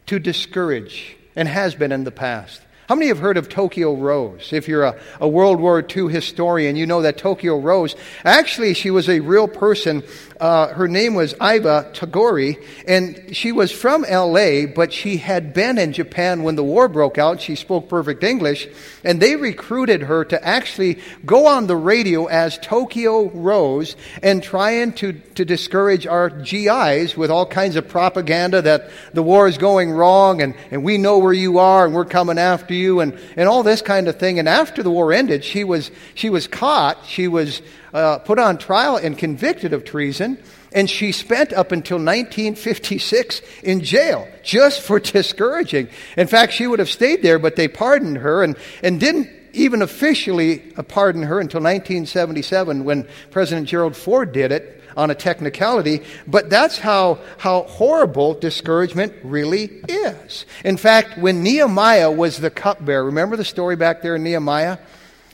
to 0.07 0.19
discourage 0.19 1.15
and 1.37 1.47
has 1.47 1.75
been 1.75 1.93
in 1.93 2.03
the 2.03 2.11
past. 2.11 2.61
How 2.87 2.95
many 2.95 3.07
have 3.07 3.19
heard 3.19 3.35
of 3.35 3.49
Tokyo 3.49 3.95
Rose? 3.95 4.53
If 4.53 4.69
you're 4.69 4.85
a, 4.85 4.97
a, 5.19 5.27
World 5.27 5.59
War 5.59 5.85
II 5.85 6.07
historian, 6.07 6.77
you 6.77 6.85
know 6.85 7.01
that 7.01 7.17
Tokyo 7.17 7.59
Rose, 7.59 7.97
actually, 8.23 8.73
she 8.75 8.91
was 8.91 9.09
a 9.09 9.19
real 9.19 9.49
person. 9.49 10.03
Uh, 10.39 10.69
her 10.69 10.87
name 10.87 11.13
was 11.13 11.33
Iva 11.33 11.91
Toguri, 11.91 12.63
and 12.87 13.35
she 13.35 13.51
was 13.51 13.73
from 13.73 14.03
LA, 14.03 14.67
but 14.73 14.93
she 14.93 15.17
had 15.17 15.53
been 15.53 15.77
in 15.77 15.91
Japan 15.91 16.43
when 16.43 16.55
the 16.55 16.63
war 16.63 16.87
broke 16.87 17.17
out. 17.17 17.41
She 17.41 17.55
spoke 17.55 17.89
perfect 17.89 18.23
English, 18.23 18.69
and 19.03 19.21
they 19.21 19.35
recruited 19.35 20.03
her 20.03 20.23
to 20.23 20.47
actually 20.47 20.99
go 21.25 21.47
on 21.47 21.67
the 21.67 21.75
radio 21.75 22.27
as 22.27 22.57
Tokyo 22.59 23.29
Rose 23.31 23.97
and 24.23 24.41
trying 24.41 24.93
to, 24.93 25.11
to 25.35 25.43
discourage 25.43 26.07
our 26.07 26.29
GIs 26.29 27.17
with 27.17 27.31
all 27.31 27.45
kinds 27.45 27.75
of 27.75 27.89
propaganda 27.89 28.61
that 28.61 28.91
the 29.11 29.23
war 29.23 29.49
is 29.49 29.57
going 29.57 29.91
wrong 29.91 30.41
and, 30.41 30.55
and 30.71 30.85
we 30.85 30.97
know 30.97 31.17
where 31.17 31.33
you 31.33 31.57
are 31.57 31.83
and 31.83 31.93
we're 31.93 32.05
coming 32.05 32.37
after 32.37 32.73
you 32.73 32.76
and, 32.77 33.17
and 33.35 33.49
all 33.49 33.63
this 33.63 33.81
kind 33.81 34.07
of 34.07 34.17
thing. 34.17 34.39
And 34.39 34.47
after 34.47 34.83
the 34.83 34.91
war 34.91 35.11
ended, 35.13 35.43
she 35.43 35.63
was, 35.63 35.91
she 36.15 36.29
was 36.29 36.47
caught. 36.47 37.05
She 37.05 37.27
was 37.27 37.61
uh, 37.93 38.19
put 38.19 38.39
on 38.39 38.57
trial 38.57 38.97
and 38.97 39.17
convicted 39.17 39.73
of 39.73 39.83
treason. 39.83 40.37
And 40.71 40.89
she 40.89 41.11
spent 41.11 41.53
up 41.53 41.71
until 41.71 41.97
1956 41.97 43.41
in 43.63 43.83
jail 43.83 44.27
just 44.43 44.81
for 44.81 44.99
discouraging. 44.99 45.89
In 46.15 46.27
fact, 46.27 46.53
she 46.53 46.67
would 46.67 46.79
have 46.79 46.89
stayed 46.89 47.21
there, 47.21 47.39
but 47.39 47.55
they 47.55 47.67
pardoned 47.67 48.17
her 48.17 48.43
and, 48.43 48.55
and 48.83 48.99
didn't 48.99 49.29
even 49.53 49.81
officially 49.81 50.59
pardon 50.87 51.23
her 51.23 51.39
until 51.39 51.61
1977 51.61 52.83
when 52.83 53.07
President 53.31 53.67
Gerald 53.67 53.95
Ford 53.95 54.31
did 54.31 54.51
it 54.51 54.76
on 54.97 55.11
a 55.11 55.15
technicality, 55.15 56.01
but 56.25 56.49
that's 56.49 56.79
how, 56.79 57.19
how 57.37 57.61
horrible 57.63 58.33
discouragement 58.33 59.13
really 59.23 59.65
is. 59.87 60.45
In 60.65 60.75
fact, 60.75 61.19
when 61.19 61.43
Nehemiah 61.43 62.11
was 62.11 62.39
the 62.39 62.49
cupbearer, 62.49 63.05
remember 63.05 63.37
the 63.37 63.45
story 63.45 63.75
back 63.75 64.01
there 64.01 64.15
in 64.15 64.23
Nehemiah? 64.23 64.79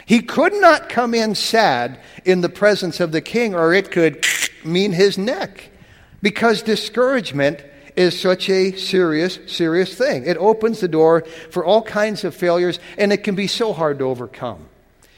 He 0.06 0.20
could 0.20 0.54
not 0.54 0.90
come 0.90 1.14
in 1.14 1.34
sad 1.34 1.98
in 2.26 2.42
the 2.42 2.50
presence 2.50 3.00
of 3.00 3.14
the 3.14 3.22
king, 3.22 3.56
or 3.56 3.74
it 3.74 3.90
could 3.90 4.26
mean 4.66 4.92
his 4.92 5.18
neck. 5.18 5.70
Because 6.22 6.62
discouragement 6.62 7.64
is 7.96 8.20
such 8.20 8.50
a 8.50 8.76
serious, 8.76 9.40
serious 9.48 9.96
thing. 9.96 10.26
It 10.26 10.38
opens 10.38 10.82
the 10.82 10.88
door 10.90 11.22
for 11.52 11.64
all 11.64 11.82
kinds 11.82 12.26
of 12.26 12.36
failures, 12.36 12.80
and 12.98 13.14
it 13.14 13.24
can 13.24 13.36
be 13.36 13.48
so 13.48 13.72
hard 13.72 14.00
to 14.00 14.06
overcome. 14.06 14.68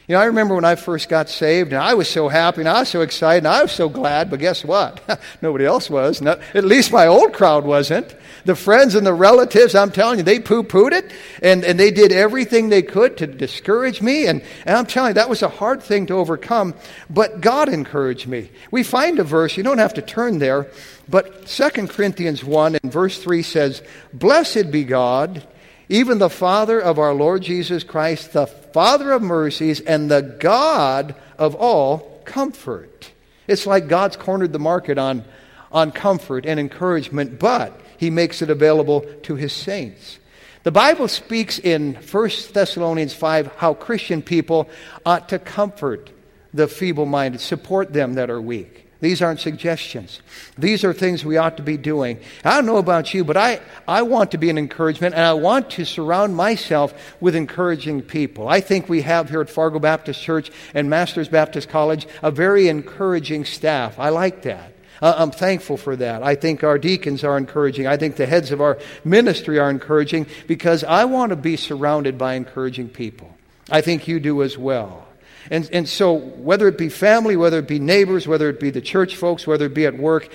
You 0.07 0.13
know, 0.13 0.21
I 0.21 0.25
remember 0.25 0.53
when 0.53 0.65
I 0.65 0.75
first 0.75 1.09
got 1.09 1.29
saved, 1.29 1.73
and 1.73 1.81
I 1.81 1.95
was 1.95 2.07
so 2.07 2.27
happy, 2.27 2.61
and 2.61 2.69
I 2.69 2.81
was 2.81 2.89
so 2.89 3.01
excited, 3.01 3.39
and 3.39 3.47
I 3.47 3.63
was 3.63 3.71
so 3.71 3.89
glad, 3.89 4.29
but 4.29 4.39
guess 4.39 4.63
what? 4.63 5.01
Nobody 5.41 5.65
else 5.65 5.89
was. 5.89 6.21
Not, 6.21 6.39
at 6.53 6.63
least 6.63 6.91
my 6.91 7.07
old 7.07 7.33
crowd 7.33 7.65
wasn't. 7.65 8.15
The 8.45 8.55
friends 8.55 8.93
and 8.93 9.05
the 9.05 9.15
relatives, 9.15 9.73
I'm 9.73 9.89
telling 9.89 10.19
you, 10.19 10.23
they 10.23 10.39
poo 10.39 10.61
pooed 10.61 10.91
it, 10.91 11.11
and, 11.41 11.63
and 11.63 11.79
they 11.79 11.89
did 11.89 12.11
everything 12.11 12.69
they 12.69 12.83
could 12.83 13.17
to 13.17 13.25
discourage 13.25 13.99
me. 13.99 14.27
And, 14.27 14.43
and 14.67 14.77
I'm 14.77 14.85
telling 14.85 15.09
you, 15.09 15.13
that 15.15 15.29
was 15.29 15.41
a 15.41 15.49
hard 15.49 15.81
thing 15.81 16.05
to 16.07 16.13
overcome, 16.13 16.75
but 17.09 17.41
God 17.41 17.67
encouraged 17.67 18.27
me. 18.27 18.51
We 18.69 18.83
find 18.83 19.17
a 19.17 19.23
verse, 19.23 19.57
you 19.57 19.63
don't 19.63 19.79
have 19.79 19.95
to 19.95 20.03
turn 20.03 20.37
there, 20.37 20.67
but 21.09 21.47
2 21.47 21.69
Corinthians 21.87 22.43
1 22.43 22.77
and 22.83 22.91
verse 22.91 23.23
3 23.23 23.41
says, 23.41 23.81
Blessed 24.13 24.69
be 24.69 24.83
God 24.83 25.41
even 25.89 26.17
the 26.17 26.29
Father 26.29 26.79
of 26.79 26.97
our 26.97 27.13
Lord 27.13 27.43
Jesus 27.43 27.83
Christ, 27.83 28.33
the 28.33 28.47
Father 28.47 29.11
of 29.11 29.21
mercies, 29.21 29.81
and 29.81 30.09
the 30.09 30.21
God 30.21 31.15
of 31.37 31.55
all 31.55 32.21
comfort. 32.25 33.11
It's 33.47 33.67
like 33.67 33.87
God's 33.87 34.17
cornered 34.17 34.53
the 34.53 34.59
market 34.59 34.97
on, 34.97 35.23
on 35.71 35.91
comfort 35.91 36.45
and 36.45 36.59
encouragement, 36.59 37.39
but 37.39 37.79
He 37.97 38.09
makes 38.09 38.41
it 38.41 38.49
available 38.49 39.01
to 39.23 39.35
His 39.35 39.53
saints. 39.53 40.19
The 40.63 40.71
Bible 40.71 41.07
speaks 41.07 41.59
in 41.59 41.93
1 41.93 42.29
Thessalonians 42.51 43.13
5 43.13 43.55
how 43.57 43.75
Christian 43.75 44.23
people 44.23 44.67
ought 45.05 45.29
to 45.29 45.37
comfort 45.37 46.09
the 46.55 46.67
feeble 46.67 47.05
minded, 47.05 47.41
support 47.41 47.93
them 47.93 48.15
that 48.15 48.31
are 48.31 48.41
weak. 48.41 48.84
These 49.05 49.21
aren't 49.21 49.39
suggestions. 49.39 50.19
These 50.57 50.83
are 50.83 50.91
things 50.91 51.23
we 51.23 51.37
ought 51.37 51.57
to 51.57 51.63
be 51.63 51.77
doing. 51.77 52.19
I 52.43 52.55
don't 52.55 52.65
know 52.65 52.77
about 52.77 53.13
you, 53.13 53.23
but 53.23 53.37
I, 53.37 53.59
I 53.87 54.01
want 54.01 54.31
to 54.31 54.39
be 54.39 54.49
an 54.49 54.57
encouragement 54.57 55.13
and 55.13 55.23
I 55.23 55.33
want 55.33 55.69
to 55.71 55.85
surround 55.85 56.35
myself 56.35 56.91
with 57.21 57.35
encouraging 57.35 58.01
people. 58.01 58.47
I 58.47 58.61
think 58.61 58.89
we 58.89 59.03
have 59.03 59.29
here 59.29 59.41
at 59.41 59.49
Fargo 59.51 59.77
Baptist 59.77 60.19
Church 60.23 60.49
and 60.73 60.89
Masters 60.89 61.29
Baptist 61.29 61.69
College 61.69 62.07
a 62.23 62.31
very 62.31 62.67
encouraging 62.67 63.45
staff. 63.45 63.99
I 63.99 64.09
like 64.09 64.41
that. 64.41 64.73
I'm 65.03 65.29
thankful 65.29 65.77
for 65.77 65.95
that. 65.97 66.23
I 66.23 66.33
think 66.33 66.63
our 66.63 66.79
deacons 66.79 67.23
are 67.23 67.37
encouraging. 67.37 67.85
I 67.85 67.97
think 67.97 68.15
the 68.15 68.25
heads 68.25 68.49
of 68.49 68.59
our 68.59 68.79
ministry 69.03 69.59
are 69.59 69.69
encouraging 69.69 70.25
because 70.47 70.83
I 70.83 71.05
want 71.05 71.29
to 71.29 71.35
be 71.35 71.57
surrounded 71.57 72.17
by 72.17 72.33
encouraging 72.33 72.89
people. 72.89 73.37
I 73.69 73.81
think 73.81 74.07
you 74.07 74.19
do 74.19 74.41
as 74.41 74.57
well. 74.57 75.04
And, 75.49 75.69
and 75.71 75.87
so, 75.87 76.13
whether 76.13 76.67
it 76.67 76.77
be 76.77 76.89
family, 76.89 77.35
whether 77.35 77.59
it 77.59 77.67
be 77.67 77.79
neighbors, 77.79 78.27
whether 78.27 78.49
it 78.49 78.59
be 78.59 78.71
the 78.71 78.81
church 78.81 79.15
folks, 79.15 79.45
whether 79.45 79.65
it 79.65 79.73
be 79.73 79.85
at 79.85 79.97
work, 79.97 80.29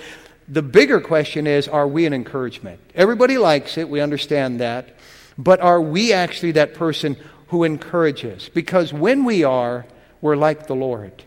the 0.47 0.61
bigger 0.61 0.99
question 0.99 1.47
is 1.47 1.67
are 1.67 1.87
we 1.87 2.05
an 2.05 2.13
encouragement? 2.13 2.79
Everybody 2.95 3.37
likes 3.37 3.77
it, 3.77 3.89
we 3.89 4.01
understand 4.01 4.59
that. 4.59 4.95
But 5.37 5.61
are 5.61 5.81
we 5.81 6.13
actually 6.13 6.53
that 6.53 6.73
person 6.73 7.17
who 7.47 7.63
encourages? 7.63 8.49
Because 8.49 8.93
when 8.93 9.25
we 9.25 9.43
are, 9.43 9.85
we're 10.21 10.35
like 10.35 10.67
the 10.67 10.75
Lord. 10.75 11.23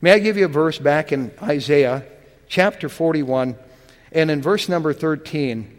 May 0.00 0.12
I 0.12 0.18
give 0.20 0.36
you 0.36 0.44
a 0.44 0.48
verse 0.48 0.78
back 0.78 1.12
in 1.12 1.32
Isaiah 1.42 2.04
chapter 2.48 2.88
41 2.88 3.56
and 4.12 4.30
in 4.30 4.40
verse 4.40 4.68
number 4.68 4.92
13? 4.92 5.76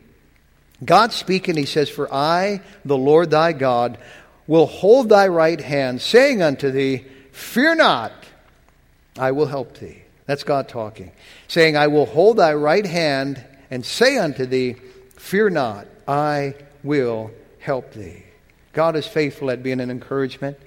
God 0.84 1.12
speaking, 1.12 1.58
he 1.58 1.66
says, 1.66 1.90
For 1.90 2.14
I, 2.14 2.62
the 2.86 2.98
Lord 2.98 3.32
thy 3.32 3.54
God, 3.54 3.98
will 4.46 4.66
hold 4.66 5.10
thy 5.10 5.28
right 5.28 5.60
hand, 5.60 6.02
saying 6.02 6.42
unto 6.42 6.72
thee, 6.72 7.06
Fear 7.40 7.76
not, 7.76 8.12
I 9.18 9.32
will 9.32 9.48
help 9.48 9.78
thee. 9.80 10.04
That's 10.28 10.44
God 10.44 10.68
talking. 10.68 11.12
Saying, 11.48 11.78
I 11.78 11.88
will 11.88 12.06
hold 12.06 12.38
thy 12.38 12.54
right 12.54 12.86
hand 12.86 13.44
and 13.72 13.84
say 13.84 14.18
unto 14.18 14.46
thee, 14.46 14.76
Fear 15.16 15.52
not, 15.52 15.88
I 16.08 16.54
will 16.84 17.32
help 17.60 17.94
thee. 17.94 18.24
God 18.74 18.96
is 18.96 19.08
faithful 19.08 19.50
at 19.50 19.64
being 19.64 19.80
an 19.80 19.90
encouragement. 19.90 20.58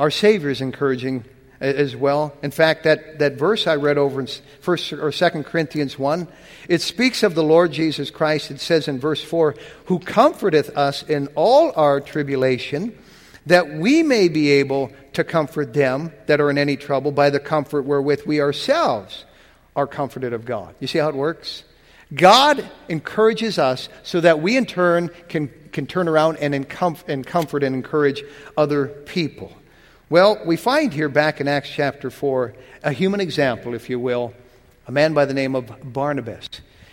Our 0.00 0.10
Savior 0.10 0.48
is 0.48 0.60
encouraging 0.60 1.24
as 1.60 1.94
well. 1.94 2.34
In 2.42 2.50
fact, 2.50 2.84
that, 2.84 3.20
that 3.20 3.34
verse 3.34 3.66
I 3.66 3.76
read 3.76 3.98
over 3.98 4.18
in 4.18 4.28
First 4.60 4.92
or 4.92 5.12
Second 5.12 5.44
Corinthians 5.44 5.98
1, 5.98 6.26
it 6.68 6.80
speaks 6.80 7.22
of 7.22 7.34
the 7.34 7.44
Lord 7.44 7.70
Jesus 7.70 8.10
Christ. 8.10 8.50
It 8.50 8.60
says 8.60 8.88
in 8.88 8.98
verse 8.98 9.22
4, 9.22 9.54
who 9.84 9.98
comforteth 10.00 10.76
us 10.76 11.02
in 11.02 11.28
all 11.34 11.72
our 11.76 12.00
tribulation 12.00 12.96
that 13.46 13.72
we 13.72 14.02
may 14.02 14.28
be 14.28 14.50
able 14.50 14.90
to 15.12 15.24
comfort 15.24 15.72
them 15.72 16.12
that 16.26 16.40
are 16.40 16.50
in 16.50 16.58
any 16.58 16.76
trouble 16.76 17.12
by 17.12 17.30
the 17.30 17.40
comfort 17.40 17.82
wherewith 17.82 18.26
we 18.26 18.40
ourselves 18.40 19.24
are 19.74 19.86
comforted 19.86 20.32
of 20.32 20.44
God. 20.44 20.74
You 20.80 20.86
see 20.86 20.98
how 20.98 21.08
it 21.08 21.14
works? 21.14 21.64
God 22.14 22.68
encourages 22.88 23.58
us 23.58 23.88
so 24.02 24.20
that 24.20 24.40
we 24.40 24.56
in 24.56 24.66
turn 24.66 25.10
can, 25.28 25.48
can 25.72 25.86
turn 25.86 26.08
around 26.08 26.36
and, 26.38 26.54
and 26.54 26.68
comfort 27.26 27.62
and 27.62 27.74
encourage 27.74 28.22
other 28.56 28.86
people. 28.86 29.52
Well, 30.08 30.40
we 30.44 30.56
find 30.56 30.92
here 30.92 31.08
back 31.08 31.40
in 31.40 31.48
Acts 31.48 31.68
chapter 31.68 32.10
4 32.10 32.54
a 32.84 32.92
human 32.92 33.20
example, 33.20 33.74
if 33.74 33.90
you 33.90 33.98
will, 33.98 34.34
a 34.86 34.92
man 34.92 35.14
by 35.14 35.24
the 35.24 35.34
name 35.34 35.56
of 35.56 35.92
Barnabas. 35.92 36.48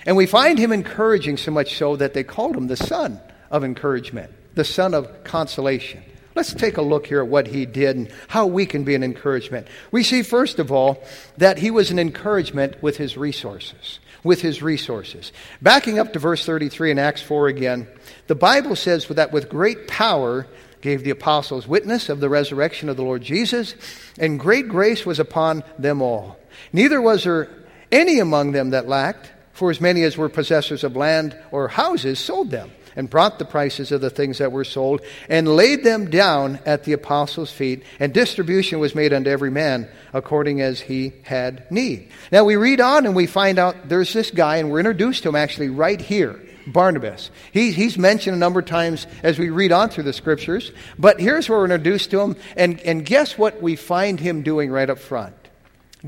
And 0.06 0.18
we 0.18 0.26
find 0.26 0.58
him 0.58 0.72
encouraging 0.72 1.38
so 1.38 1.52
much 1.52 1.78
so 1.78 1.96
that 1.96 2.14
they 2.14 2.24
called 2.24 2.56
him 2.56 2.68
the 2.68 2.76
son 2.76 3.22
of 3.52 3.64
encouragement, 3.64 4.32
the 4.56 4.66
son 4.66 4.96
of 4.96 5.24
consolation. 5.24 6.04
Let's 6.36 6.54
take 6.54 6.78
a 6.78 6.82
look 6.82 7.06
here 7.06 7.22
at 7.22 7.28
what 7.28 7.48
he 7.48 7.66
did 7.66 7.96
and 7.96 8.12
how 8.28 8.48
we 8.48 8.66
can 8.66 8.84
be 8.84 8.96
an 8.96 9.04
encouragement. 9.04 9.68
We 9.92 10.04
see, 10.04 10.24
first 10.24 10.58
of 10.60 10.72
all, 10.72 11.04
that 11.38 11.60
he 11.60 11.70
was 11.70 11.92
an 11.92 12.00
encouragement 12.00 12.82
with 12.82 12.98
his 12.98 13.18
resources. 13.18 14.00
With 14.24 14.42
his 14.42 14.62
resources. 14.62 15.32
Backing 15.62 16.00
up 16.00 16.14
to 16.14 16.20
verse 16.20 16.46
33 16.46 16.92
in 16.92 17.00
Acts 17.00 17.22
4 17.22 17.48
again, 17.48 17.88
the 18.28 18.36
Bible 18.36 18.76
says 18.76 19.08
that 19.08 19.32
with 19.32 19.50
great 19.50 19.88
power 19.88 20.48
gave 20.82 21.04
the 21.04 21.12
apostles 21.12 21.68
witness 21.68 22.10
of 22.10 22.20
the 22.20 22.30
resurrection 22.30 22.90
of 22.90 22.98
the 22.98 23.04
Lord 23.04 23.22
Jesus, 23.22 23.76
and 24.18 24.40
great 24.40 24.68
grace 24.68 25.06
was 25.06 25.20
upon 25.20 25.64
them 25.78 26.02
all. 26.02 26.38
Neither 26.72 27.02
was 27.02 27.26
there 27.26 27.50
any 27.92 28.20
among 28.20 28.54
them 28.54 28.72
that 28.72 28.88
lacked, 28.88 29.32
for 29.54 29.70
as 29.70 29.80
many 29.80 30.04
as 30.04 30.18
were 30.18 30.30
possessors 30.30 30.84
of 30.84 30.96
land 30.96 31.38
or 31.52 31.68
houses 31.68 32.18
sold 32.18 32.50
them 32.50 32.72
and 32.96 33.10
brought 33.10 33.40
the 33.40 33.46
prices 33.46 33.92
of 33.92 34.02
the 34.02 34.10
things 34.10 34.38
that 34.38 34.52
were 34.52 34.64
sold 34.64 35.02
and 35.30 35.56
laid 35.56 35.84
them 35.84 36.10
down 36.10 36.60
at 36.66 36.84
the 36.84 36.94
apostles' 36.94 37.52
feet, 37.52 37.84
and 38.00 38.14
distribution 38.14 38.80
was 38.80 38.96
made 38.96 39.14
unto 39.14 39.30
every 39.30 39.52
man 39.52 39.88
according 40.14 40.62
as 40.62 40.82
he 40.82 41.14
had 41.24 41.70
need. 41.72 42.10
Now 42.32 42.44
we 42.44 42.56
read 42.56 42.82
on 42.82 43.06
and 43.06 43.16
we 43.16 43.26
find 43.26 43.60
out 43.60 43.90
there's 43.90 44.14
this 44.14 44.32
guy, 44.32 44.58
and 44.58 44.72
we're 44.72 44.80
introduced 44.80 45.24
to 45.24 45.30
him 45.30 45.36
actually 45.36 45.70
right 45.70 46.00
here. 46.00 46.40
Barnabas. 46.66 47.30
He, 47.52 47.74
he's 47.74 47.98
mentioned 47.98 48.38
a 48.38 48.40
number 48.40 48.62
of 48.62 48.66
times 48.66 49.06
as 49.22 49.38
we 49.38 49.50
read 49.50 49.74
on 49.74 49.90
through 49.90 50.06
the 50.06 50.14
scriptures, 50.14 50.72
but 50.98 51.20
here's 51.20 51.50
where 51.50 51.60
we're 51.60 51.66
introduced 51.66 52.12
to 52.12 52.22
him, 52.22 52.38
and, 52.56 52.80
and 52.82 53.06
guess 53.06 53.38
what 53.38 53.62
we 53.62 53.76
find 53.76 54.18
him 54.18 54.44
doing 54.44 54.72
right 54.72 54.90
up 54.90 55.00
front? 55.00 55.36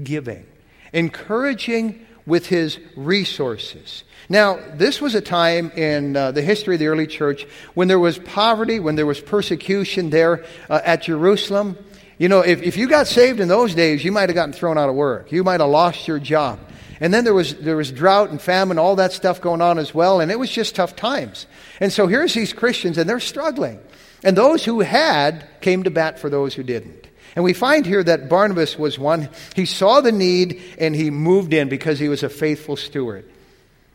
Giving, 0.01 0.45
encouraging 0.93 2.05
with 2.25 2.47
his 2.47 2.79
resources. 2.95 4.04
Now, 4.27 4.59
this 4.73 4.99
was 5.01 5.13
a 5.13 5.21
time 5.21 5.71
in 5.71 6.15
uh, 6.15 6.31
the 6.31 6.41
history 6.41 6.75
of 6.75 6.79
the 6.79 6.87
early 6.87 7.07
church 7.07 7.45
when 7.75 7.87
there 7.87 7.99
was 7.99 8.17
poverty, 8.17 8.79
when 8.79 8.95
there 8.95 9.05
was 9.05 9.21
persecution 9.21 10.09
there 10.09 10.43
uh, 10.69 10.81
at 10.83 11.03
Jerusalem. 11.03 11.77
You 12.17 12.29
know, 12.29 12.41
if, 12.41 12.63
if 12.63 12.77
you 12.77 12.87
got 12.87 13.07
saved 13.07 13.39
in 13.39 13.47
those 13.47 13.75
days, 13.75 14.03
you 14.03 14.11
might 14.11 14.29
have 14.29 14.35
gotten 14.35 14.53
thrown 14.53 14.77
out 14.77 14.89
of 14.89 14.95
work. 14.95 15.31
You 15.31 15.43
might 15.43 15.59
have 15.59 15.69
lost 15.69 16.07
your 16.07 16.17
job. 16.17 16.59
And 16.99 17.13
then 17.13 17.23
there 17.23 17.33
was, 17.33 17.55
there 17.55 17.75
was 17.75 17.91
drought 17.91 18.29
and 18.29 18.41
famine, 18.41 18.79
all 18.79 18.95
that 18.95 19.11
stuff 19.11 19.41
going 19.41 19.61
on 19.61 19.77
as 19.77 19.93
well, 19.93 20.21
and 20.21 20.31
it 20.31 20.39
was 20.39 20.49
just 20.49 20.75
tough 20.75 20.95
times. 20.95 21.45
And 21.79 21.91
so 21.91 22.07
here's 22.07 22.33
these 22.33 22.53
Christians, 22.53 22.97
and 22.97 23.09
they're 23.09 23.19
struggling. 23.19 23.79
And 24.23 24.35
those 24.35 24.63
who 24.63 24.79
had 24.79 25.45
came 25.61 25.83
to 25.83 25.91
bat 25.91 26.19
for 26.19 26.29
those 26.29 26.53
who 26.53 26.63
didn't. 26.63 27.07
And 27.35 27.43
we 27.43 27.53
find 27.53 27.85
here 27.85 28.03
that 28.03 28.29
Barnabas 28.29 28.79
was 28.79 28.97
one. 28.97 29.29
He 29.55 29.65
saw 29.65 29.99
the 29.99 30.13
need 30.13 30.61
and 30.79 30.95
he 30.95 31.09
moved 31.11 31.53
in 31.53 31.67
because 31.67 31.99
he 31.99 32.07
was 32.07 32.23
a 32.23 32.29
faithful 32.29 32.77
steward. 32.77 33.29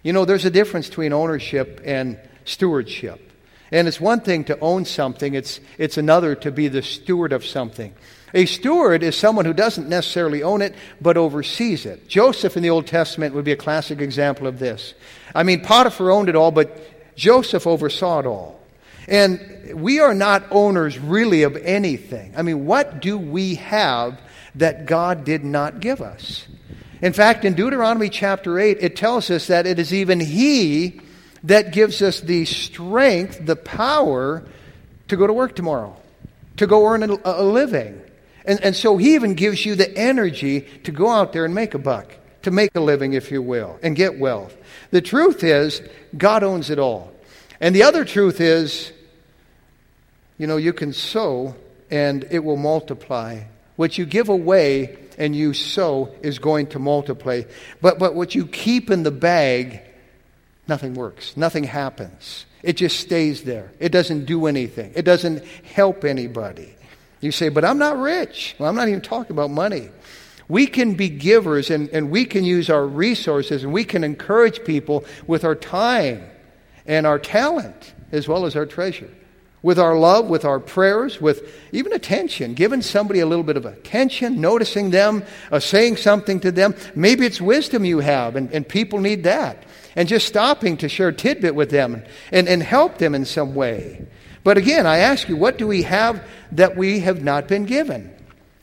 You 0.02 0.12
know, 0.12 0.25
there's 0.25 0.45
a 0.45 0.50
difference 0.50 0.88
between 0.88 1.12
ownership 1.12 1.80
and 1.85 2.19
stewardship. 2.45 3.30
And 3.73 3.87
it's 3.87 4.00
one 4.00 4.21
thing 4.21 4.45
to 4.45 4.59
own 4.61 4.85
something, 4.85 5.35
it's, 5.35 5.61
it's 5.78 5.97
another 5.97 6.35
to 6.37 6.50
be 6.50 6.69
the 6.69 6.83
steward 6.83 7.33
of 7.33 7.45
something. 7.45 7.95
A 8.33 8.47
steward 8.47 9.02
is 9.02 9.16
someone 9.16 9.45
who 9.45 9.52
doesn't 9.52 9.88
necessarily 9.88 10.42
own 10.42 10.62
it, 10.62 10.75
but 11.00 11.16
oversees 11.16 11.87
it. 11.87 12.09
Joseph 12.09 12.57
in 12.57 12.62
the 12.62 12.71
Old 12.71 12.87
Testament 12.87 13.35
would 13.35 13.45
be 13.45 13.52
a 13.52 13.57
classic 13.57 14.00
example 14.00 14.47
of 14.47 14.59
this. 14.59 14.95
I 15.35 15.42
mean, 15.42 15.62
Potiphar 15.62 16.11
owned 16.11 16.28
it 16.28 16.37
all, 16.37 16.50
but 16.50 17.16
Joseph 17.16 17.66
oversaw 17.66 18.21
it 18.21 18.26
all. 18.26 18.61
And 19.09 19.73
we 19.75 19.99
are 19.99 20.14
not 20.14 20.45
owners 20.50 20.99
really 20.99 21.42
of 21.42 21.57
anything. 21.57 22.35
I 22.37 22.42
mean, 22.42 22.66
what 22.66 23.00
do 23.00 23.19
we 23.19 23.57
have 23.57 24.21
that 24.54 24.87
God 24.87 25.25
did 25.25 25.45
not 25.45 25.80
give 25.80 26.00
us? 26.00 26.47
In 27.02 27.12
fact, 27.12 27.45
in 27.45 27.54
Deuteronomy 27.54 28.11
chapter 28.11 28.59
8, 28.59 28.78
it 28.80 28.97
tells 28.97 29.30
us 29.30 29.47
that 29.47 29.66
it 29.66 29.78
is 29.78 29.95
even 29.95 30.21
He 30.21 31.00
that 31.45 31.73
gives 31.73 32.02
us 32.02 32.21
the 32.21 32.45
strength, 32.45 33.45
the 33.45 33.57
power 33.57 34.45
to 35.09 35.16
go 35.16 35.26
to 35.26 35.33
work 35.33 35.57
tomorrow, 35.57 35.97
to 36.59 36.66
go 36.66 36.87
earn 36.87 37.02
a, 37.02 37.19
a 37.25 37.42
living. 37.42 38.00
And, 38.45 38.62
and 38.62 38.76
so 38.76 38.99
He 38.99 39.14
even 39.14 39.35
gives 39.35 39.64
you 39.64 39.75
the 39.75 39.97
energy 39.97 40.62
to 40.85 40.92
go 40.92 41.09
out 41.09 41.33
there 41.33 41.47
and 41.47 41.54
make 41.54 41.73
a 41.73 41.78
buck, 41.78 42.12
to 42.42 42.50
make 42.50 42.75
a 42.75 42.80
living, 42.80 43.14
if 43.14 43.30
you 43.30 43.40
will, 43.40 43.78
and 43.83 43.97
get 43.97 44.19
wealth. 44.19 44.54
The 44.90 45.00
truth 45.00 45.42
is, 45.42 45.80
God 46.16 46.42
owns 46.42 46.69
it 46.69 46.78
all. 46.78 47.12
And 47.61 47.75
the 47.75 47.85
other 47.85 48.04
truth 48.04 48.40
is, 48.40 48.92
you 50.37 50.47
know, 50.47 50.57
you 50.57 50.73
can 50.73 50.92
sow 50.92 51.54
and 51.90 52.26
it 52.30 52.45
will 52.45 52.57
multiply. 52.57 53.42
What 53.76 53.99
you 53.99 54.07
give 54.07 54.28
away 54.28 54.99
and 55.21 55.37
you 55.37 55.53
sow 55.53 56.12
is 56.23 56.39
going 56.39 56.67
to 56.69 56.79
multiply. 56.79 57.43
But, 57.83 57.99
but 57.99 58.15
what 58.15 58.35
you 58.35 58.47
keep 58.47 58.91
in 58.91 59.03
the 59.03 59.11
bag, 59.11 59.83
nothing 60.67 60.95
works. 60.95 61.37
Nothing 61.37 61.65
happens. 61.65 62.47
It 62.62 62.79
just 62.79 62.99
stays 62.99 63.45
there. 63.45 63.71
It 63.79 63.93
doesn't 63.93 64.25
do 64.25 64.47
anything. 64.47 64.93
It 64.97 65.05
doesn't 65.05 65.45
help 65.45 66.05
anybody. 66.05 66.75
You 67.21 67.33
say, 67.33 67.50
but 67.50 67.67
I'm 67.67 67.79
not 67.79 67.99
rich. 67.99 68.57
Well, 68.59 68.69
I'm 68.69 68.75
not 68.75 68.89
even 68.89 69.03
talking 69.03 69.33
about 69.33 69.50
money. 69.50 69.91
We 70.49 70.67
can 70.67 70.95
be 70.95 71.11
givers 71.11 71.71
and, 71.71 71.91
and 71.91 72.11
we 72.11 72.25
can 72.25 72.43
use 72.43 72.71
our 72.71 72.85
resources 72.85 73.62
and 73.62 73.75
we 73.75 73.85
can 73.85 74.03
encourage 74.03 74.65
people 74.65 75.05
with 75.27 75.45
our 75.45 75.55
time 75.55 76.25
and 76.87 77.07
our 77.07 77.19
talent 77.19 77.93
as 78.11 78.27
well 78.27 78.47
as 78.47 78.57
our 78.57 78.67
treasure. 78.67 79.11
With 79.62 79.79
our 79.79 79.99
love, 79.99 80.26
with 80.26 80.45
our 80.45 80.59
prayers, 80.59 81.21
with 81.21 81.52
even 81.73 81.93
attention, 81.93 82.55
giving 82.55 82.81
somebody 82.81 83.21
a 83.21 83.26
little 83.26 83.45
bit 83.45 83.59
of 83.59 83.67
attention, 83.67 84.40
noticing 84.40 84.90
them, 84.90 85.23
uh, 85.52 85.61
saying 85.61 85.97
something 85.99 86.40
to 86.40 86.50
them. 86.50 86.75
Maybe 86.95 87.26
it's 87.26 87.40
wisdom 87.40 87.85
you 87.85 87.99
have, 87.99 88.37
and, 88.37 88.50
and 88.52 88.67
people 88.67 89.00
need 89.00 89.25
that. 89.25 89.64
And 89.97 90.09
just 90.09 90.26
stopping 90.26 90.79
to 90.79 90.88
share 90.88 91.09
a 91.09 91.12
tidbit 91.12 91.55
with 91.55 91.71
them 91.71 92.02
and, 92.33 92.49
and 92.49 92.62
help 92.62 92.99
them 92.99 93.14
in 93.14 93.26
some 93.26 93.55
way. 93.55 94.07
But 94.43 94.57
again, 94.57 94.87
I 94.87 94.99
ask 94.99 95.29
you, 95.29 95.37
what 95.37 95.59
do 95.59 95.67
we 95.67 95.83
have 95.83 96.26
that 96.52 96.76
we 96.76 97.00
have 97.00 97.23
not 97.23 97.47
been 97.47 97.67
given? 97.67 98.14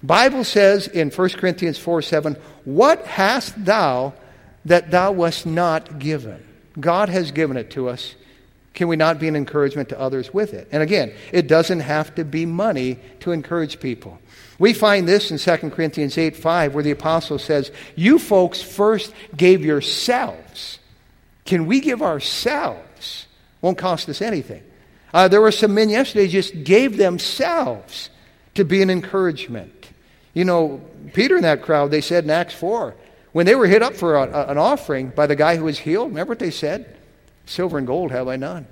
Bible 0.01 0.43
says 0.43 0.87
in 0.87 1.09
1 1.09 1.29
Corinthians 1.31 1.77
4 1.77 2.01
7, 2.01 2.35
What 2.65 3.05
hast 3.05 3.63
thou 3.63 4.13
that 4.65 4.91
thou 4.91 5.11
wast 5.11 5.45
not 5.45 5.99
given? 5.99 6.43
God 6.79 7.09
has 7.09 7.31
given 7.31 7.57
it 7.57 7.71
to 7.71 7.89
us. 7.89 8.15
Can 8.77 8.89
we 8.89 8.95
not 8.95 9.17
be 9.17 9.27
an 9.27 9.35
encouragement 9.35 9.89
to 9.89 9.99
others 9.99 10.31
with 10.31 10.53
it? 10.53 10.67
And 10.71 10.83
again, 10.83 11.11
it 11.31 11.47
doesn't 11.47 11.79
have 11.79 12.13
to 12.13 12.23
be 12.23 12.45
money 12.45 12.99
to 13.21 13.31
encourage 13.31 13.79
people. 13.79 14.19
We 14.59 14.73
find 14.73 15.07
this 15.07 15.31
in 15.31 15.39
2 15.39 15.71
Corinthians 15.71 16.15
8 16.15 16.35
5, 16.35 16.75
where 16.75 16.83
the 16.83 16.91
apostle 16.91 17.39
says, 17.39 17.71
You 17.95 18.19
folks 18.19 18.61
first 18.61 19.15
gave 19.35 19.65
yourselves. 19.65 20.77
Can 21.43 21.65
we 21.65 21.79
give 21.79 22.03
ourselves? 22.03 23.25
Won't 23.61 23.79
cost 23.79 24.09
us 24.09 24.21
anything. 24.21 24.61
Uh, 25.11 25.27
there 25.27 25.41
were 25.41 25.51
some 25.51 25.73
men 25.73 25.89
yesterday 25.89 26.27
just 26.27 26.63
gave 26.63 26.97
themselves 26.97 28.11
to 28.53 28.63
be 28.63 28.83
an 28.83 28.91
encouragement. 28.91 29.89
You 30.35 30.45
know, 30.45 30.81
Peter 31.13 31.33
and 31.33 31.45
that 31.45 31.63
crowd, 31.63 31.89
they 31.89 32.01
said 32.01 32.25
in 32.25 32.29
Acts 32.29 32.53
4, 32.53 32.93
when 33.31 33.47
they 33.47 33.55
were 33.55 33.65
hit 33.65 33.81
up 33.81 33.95
for 33.95 34.17
a, 34.17 34.31
a, 34.31 34.45
an 34.49 34.59
offering 34.59 35.09
by 35.09 35.25
the 35.25 35.35
guy 35.35 35.55
who 35.55 35.63
was 35.63 35.79
healed, 35.79 36.09
remember 36.09 36.29
what 36.33 36.39
they 36.39 36.51
said? 36.51 36.96
Silver 37.47 37.77
and 37.77 37.87
gold 37.87 38.11
have 38.11 38.27
I 38.27 38.35
none. 38.35 38.67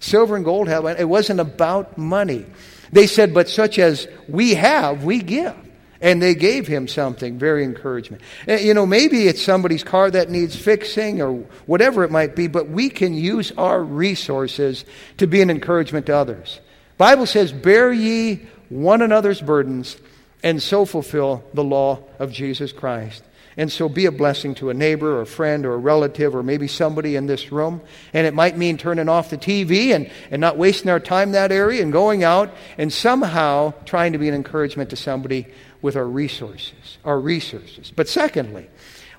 Silver 0.00 0.36
and 0.36 0.44
gold 0.44 0.68
have 0.68 0.84
I. 0.84 0.92
It 0.92 1.08
wasn't 1.08 1.40
about 1.40 1.98
money. 1.98 2.46
They 2.92 3.06
said, 3.06 3.34
but 3.34 3.48
such 3.48 3.78
as 3.78 4.06
we 4.28 4.54
have, 4.54 5.02
we 5.02 5.20
give. 5.20 5.56
And 6.00 6.22
they 6.22 6.36
gave 6.36 6.68
him 6.68 6.86
something, 6.86 7.38
very 7.38 7.64
encouragement. 7.64 8.22
Eh, 8.46 8.60
you 8.60 8.72
know, 8.72 8.86
maybe 8.86 9.26
it's 9.26 9.42
somebody's 9.42 9.82
car 9.82 10.10
that 10.10 10.30
needs 10.30 10.54
fixing 10.54 11.20
or 11.20 11.32
whatever 11.66 12.04
it 12.04 12.12
might 12.12 12.36
be, 12.36 12.46
but 12.46 12.68
we 12.68 12.88
can 12.88 13.14
use 13.14 13.50
our 13.58 13.82
resources 13.82 14.84
to 15.16 15.26
be 15.26 15.42
an 15.42 15.50
encouragement 15.50 16.06
to 16.06 16.14
others. 16.14 16.60
Bible 16.98 17.26
says, 17.26 17.50
bear 17.50 17.92
ye 17.92 18.46
one 18.68 19.02
another's 19.02 19.40
burdens 19.40 19.96
and 20.42 20.62
so 20.62 20.84
fulfill 20.84 21.42
the 21.52 21.64
law 21.64 21.98
of 22.20 22.30
Jesus 22.30 22.72
Christ. 22.72 23.24
And 23.58 23.72
so 23.72 23.88
be 23.88 24.06
a 24.06 24.12
blessing 24.12 24.54
to 24.56 24.70
a 24.70 24.74
neighbor 24.74 25.16
or 25.16 25.22
a 25.22 25.26
friend 25.26 25.66
or 25.66 25.74
a 25.74 25.78
relative 25.78 26.36
or 26.36 26.44
maybe 26.44 26.68
somebody 26.68 27.16
in 27.16 27.26
this 27.26 27.50
room. 27.50 27.80
And 28.12 28.24
it 28.24 28.32
might 28.32 28.56
mean 28.56 28.78
turning 28.78 29.08
off 29.08 29.30
the 29.30 29.36
TV 29.36 29.88
and, 29.88 30.08
and 30.30 30.40
not 30.40 30.56
wasting 30.56 30.92
our 30.92 31.00
time 31.00 31.32
that 31.32 31.50
area 31.50 31.82
and 31.82 31.92
going 31.92 32.22
out 32.22 32.54
and 32.78 32.92
somehow 32.92 33.74
trying 33.84 34.12
to 34.12 34.18
be 34.18 34.28
an 34.28 34.34
encouragement 34.34 34.90
to 34.90 34.96
somebody 34.96 35.48
with 35.82 35.96
our 35.96 36.06
resources, 36.06 36.98
our 37.04 37.18
resources. 37.18 37.92
But 37.94 38.08
secondly, 38.08 38.70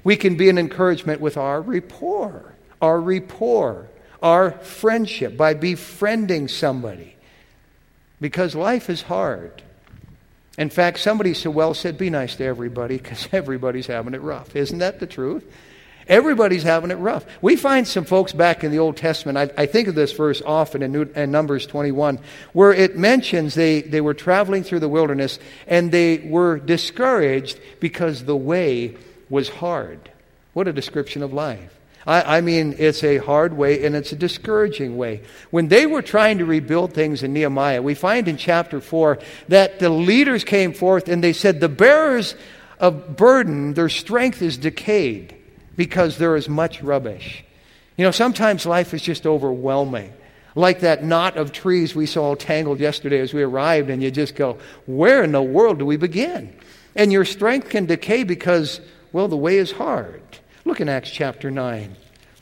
we 0.05 0.15
can 0.15 0.37
be 0.37 0.47
an 0.49 0.57
encouragement 0.57 1.19
with 1.19 1.35
our 1.35 1.61
rapport, 1.61 2.55
our 2.81 3.01
rapport, 3.01 3.89
our 4.23 4.51
friendship 4.51 5.35
by 5.35 5.53
befriending 5.53 6.47
somebody. 6.47 7.17
Because 8.21 8.55
life 8.55 8.89
is 8.89 9.01
hard. 9.01 9.63
In 10.59 10.69
fact, 10.69 10.99
somebody 10.99 11.33
so 11.33 11.49
well 11.49 11.73
said, 11.73 11.97
be 11.97 12.09
nice 12.09 12.35
to 12.35 12.43
everybody 12.43 12.97
because 12.97 13.29
everybody's 13.31 13.87
having 13.87 14.13
it 14.13 14.21
rough. 14.21 14.57
Isn't 14.57 14.79
that 14.79 14.99
the 14.99 15.07
truth? 15.07 15.45
Everybody's 16.05 16.63
having 16.63 16.91
it 16.91 16.95
rough. 16.95 17.25
We 17.41 17.55
find 17.55 17.87
some 17.87 18.03
folks 18.03 18.33
back 18.33 18.63
in 18.63 18.71
the 18.71 18.79
Old 18.79 18.97
Testament, 18.97 19.37
I, 19.37 19.61
I 19.61 19.67
think 19.67 19.87
of 19.87 19.95
this 19.95 20.11
verse 20.11 20.41
often 20.45 20.81
in, 20.81 20.91
New, 20.91 21.03
in, 21.15 21.31
Numbers 21.31 21.65
21, 21.65 22.19
where 22.51 22.73
it 22.73 22.97
mentions 22.97 23.53
they, 23.53 23.81
they 23.81 24.01
were 24.01 24.13
traveling 24.13 24.63
through 24.63 24.81
the 24.81 24.89
wilderness 24.89 25.39
and 25.65 25.91
they 25.91 26.17
were 26.17 26.59
discouraged 26.59 27.59
because 27.79 28.25
the 28.25 28.35
way 28.35 28.97
was 29.29 29.47
hard. 29.47 30.11
What 30.53 30.67
a 30.67 30.73
description 30.73 31.23
of 31.23 31.31
life. 31.31 31.78
I, 32.09 32.37
I, 32.37 32.41
mean, 32.41 32.75
it's 32.79 33.03
a 33.03 33.19
hard 33.19 33.55
way 33.55 33.85
and 33.85 33.95
it's 33.95 34.11
a 34.11 34.15
discouraging 34.15 34.97
way. 34.97 35.21
When 35.51 35.67
they 35.67 35.85
were 35.85 36.01
trying 36.01 36.39
to 36.39 36.45
rebuild 36.45 36.91
things 36.91 37.21
in 37.21 37.33
Nehemiah, 37.33 37.83
we 37.83 37.93
find 37.93 38.27
in 38.27 38.35
chapter 38.35 38.81
4 38.81 39.19
that 39.49 39.77
the 39.77 39.91
leaders 39.91 40.43
came 40.43 40.73
forth 40.73 41.07
and 41.07 41.23
they 41.23 41.33
said, 41.33 41.59
The 41.59 41.69
bearers 41.69 42.33
of 42.79 43.15
burden, 43.15 43.75
their 43.75 43.89
strength 43.89 44.41
is 44.41 44.57
decayed 44.57 45.35
because 45.77 46.17
there 46.17 46.35
is 46.35 46.49
much 46.49 46.81
rubbish. 46.81 47.43
You 47.95 48.05
know, 48.05 48.11
sometimes 48.11 48.65
life 48.65 48.95
is 48.95 49.03
just 49.03 49.27
overwhelming. 49.27 50.11
Like 50.55 50.79
that 50.79 51.03
knot 51.03 51.37
of 51.37 51.51
trees 51.51 51.93
we 51.93 52.07
saw 52.07 52.33
tangled 52.33 52.79
yesterday 52.79 53.19
as 53.19 53.35
we 53.35 53.43
arrived, 53.43 53.91
and 53.91 54.01
you 54.01 54.09
just 54.09 54.33
go, 54.33 54.57
Where 54.87 55.21
in 55.23 55.31
the 55.31 55.43
world 55.43 55.77
do 55.77 55.85
we 55.85 55.95
begin? 55.95 56.55
And 56.95 57.11
your 57.11 57.23
strength 57.23 57.69
can 57.69 57.85
decay 57.85 58.23
because, 58.23 58.81
well, 59.11 59.27
the 59.27 59.37
way 59.37 59.59
is 59.59 59.73
hard. 59.73 60.23
Look 60.65 60.81
in 60.81 60.89
Acts 60.89 61.09
chapter 61.09 61.49
9. 61.49 61.95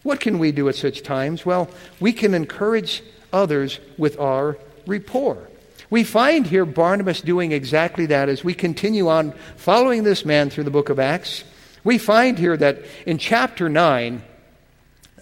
What 0.03 0.19
can 0.19 0.39
we 0.39 0.51
do 0.51 0.69
at 0.69 0.75
such 0.75 1.03
times? 1.03 1.45
Well, 1.45 1.69
we 1.99 2.13
can 2.13 2.33
encourage 2.33 3.03
others 3.33 3.79
with 3.97 4.19
our 4.19 4.57
rapport. 4.85 5.49
We 5.89 6.03
find 6.03 6.45
here 6.45 6.65
Barnabas 6.65 7.21
doing 7.21 7.51
exactly 7.51 8.07
that 8.07 8.29
as 8.29 8.43
we 8.43 8.53
continue 8.53 9.07
on 9.07 9.33
following 9.55 10.03
this 10.03 10.25
man 10.25 10.49
through 10.49 10.65
the 10.65 10.71
book 10.71 10.89
of 10.89 10.99
Acts. 10.99 11.43
We 11.83 11.97
find 11.97 12.37
here 12.37 12.57
that 12.57 12.83
in 13.05 13.17
chapter 13.17 13.69
9, 13.69 14.21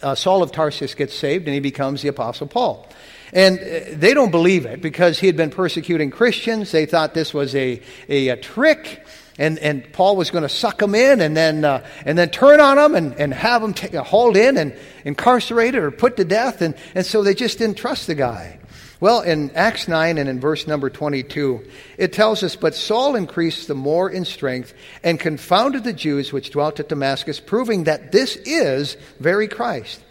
uh, 0.01 0.15
Saul 0.15 0.41
of 0.41 0.51
Tarsus 0.51 0.95
gets 0.95 1.13
saved 1.13 1.45
and 1.45 1.53
he 1.53 1.59
becomes 1.59 2.01
the 2.01 2.07
Apostle 2.07 2.47
Paul. 2.47 2.87
And 3.33 3.59
uh, 3.59 3.79
they 3.91 4.13
don't 4.13 4.31
believe 4.31 4.65
it 4.65 4.81
because 4.81 5.19
he 5.19 5.27
had 5.27 5.37
been 5.37 5.51
persecuting 5.51 6.09
Christians. 6.09 6.71
They 6.71 6.85
thought 6.85 7.13
this 7.13 7.33
was 7.33 7.55
a, 7.55 7.81
a, 8.09 8.29
a 8.29 8.37
trick 8.37 9.05
and, 9.37 9.59
and 9.59 9.91
Paul 9.91 10.15
was 10.15 10.31
going 10.31 10.43
to 10.43 10.49
suck 10.49 10.79
them 10.79 10.95
in 10.95 11.19
and 11.19 11.35
then, 11.35 11.65
uh, 11.65 11.85
and 12.05 12.17
then 12.17 12.29
turn 12.29 12.59
on 12.59 12.77
them 12.77 12.95
and, 12.95 13.13
and 13.19 13.33
have 13.33 13.61
them 13.61 13.73
t- 13.73 13.95
hauled 13.97 14.37
in 14.37 14.57
and 14.57 14.73
incarcerated 15.03 15.83
or 15.83 15.91
put 15.91 16.17
to 16.17 16.25
death. 16.25 16.61
And, 16.61 16.75
and 16.93 17.05
so 17.05 17.21
they 17.21 17.33
just 17.33 17.57
didn't 17.57 17.77
trust 17.77 18.07
the 18.07 18.15
guy. 18.15 18.59
Well, 19.01 19.21
in 19.21 19.51
Acts 19.51 19.89
9 19.89 20.17
and 20.17 20.29
in 20.29 20.39
verse 20.39 20.67
number 20.67 20.89
22, 20.89 21.67
it 21.97 22.13
tells 22.13 22.43
us, 22.43 22.55
But 22.55 22.75
Saul 22.75 23.17
increased 23.17 23.67
the 23.67 23.75
more 23.75 24.09
in 24.09 24.23
strength 24.23 24.73
and 25.03 25.19
confounded 25.19 25.83
the 25.83 25.91
Jews 25.91 26.31
which 26.31 26.51
dwelt 26.51 26.79
at 26.79 26.87
Damascus, 26.87 27.41
proving 27.41 27.83
that 27.83 28.13
this 28.13 28.37
is 28.37 28.95
very 29.19 29.49
Christ. 29.49 30.01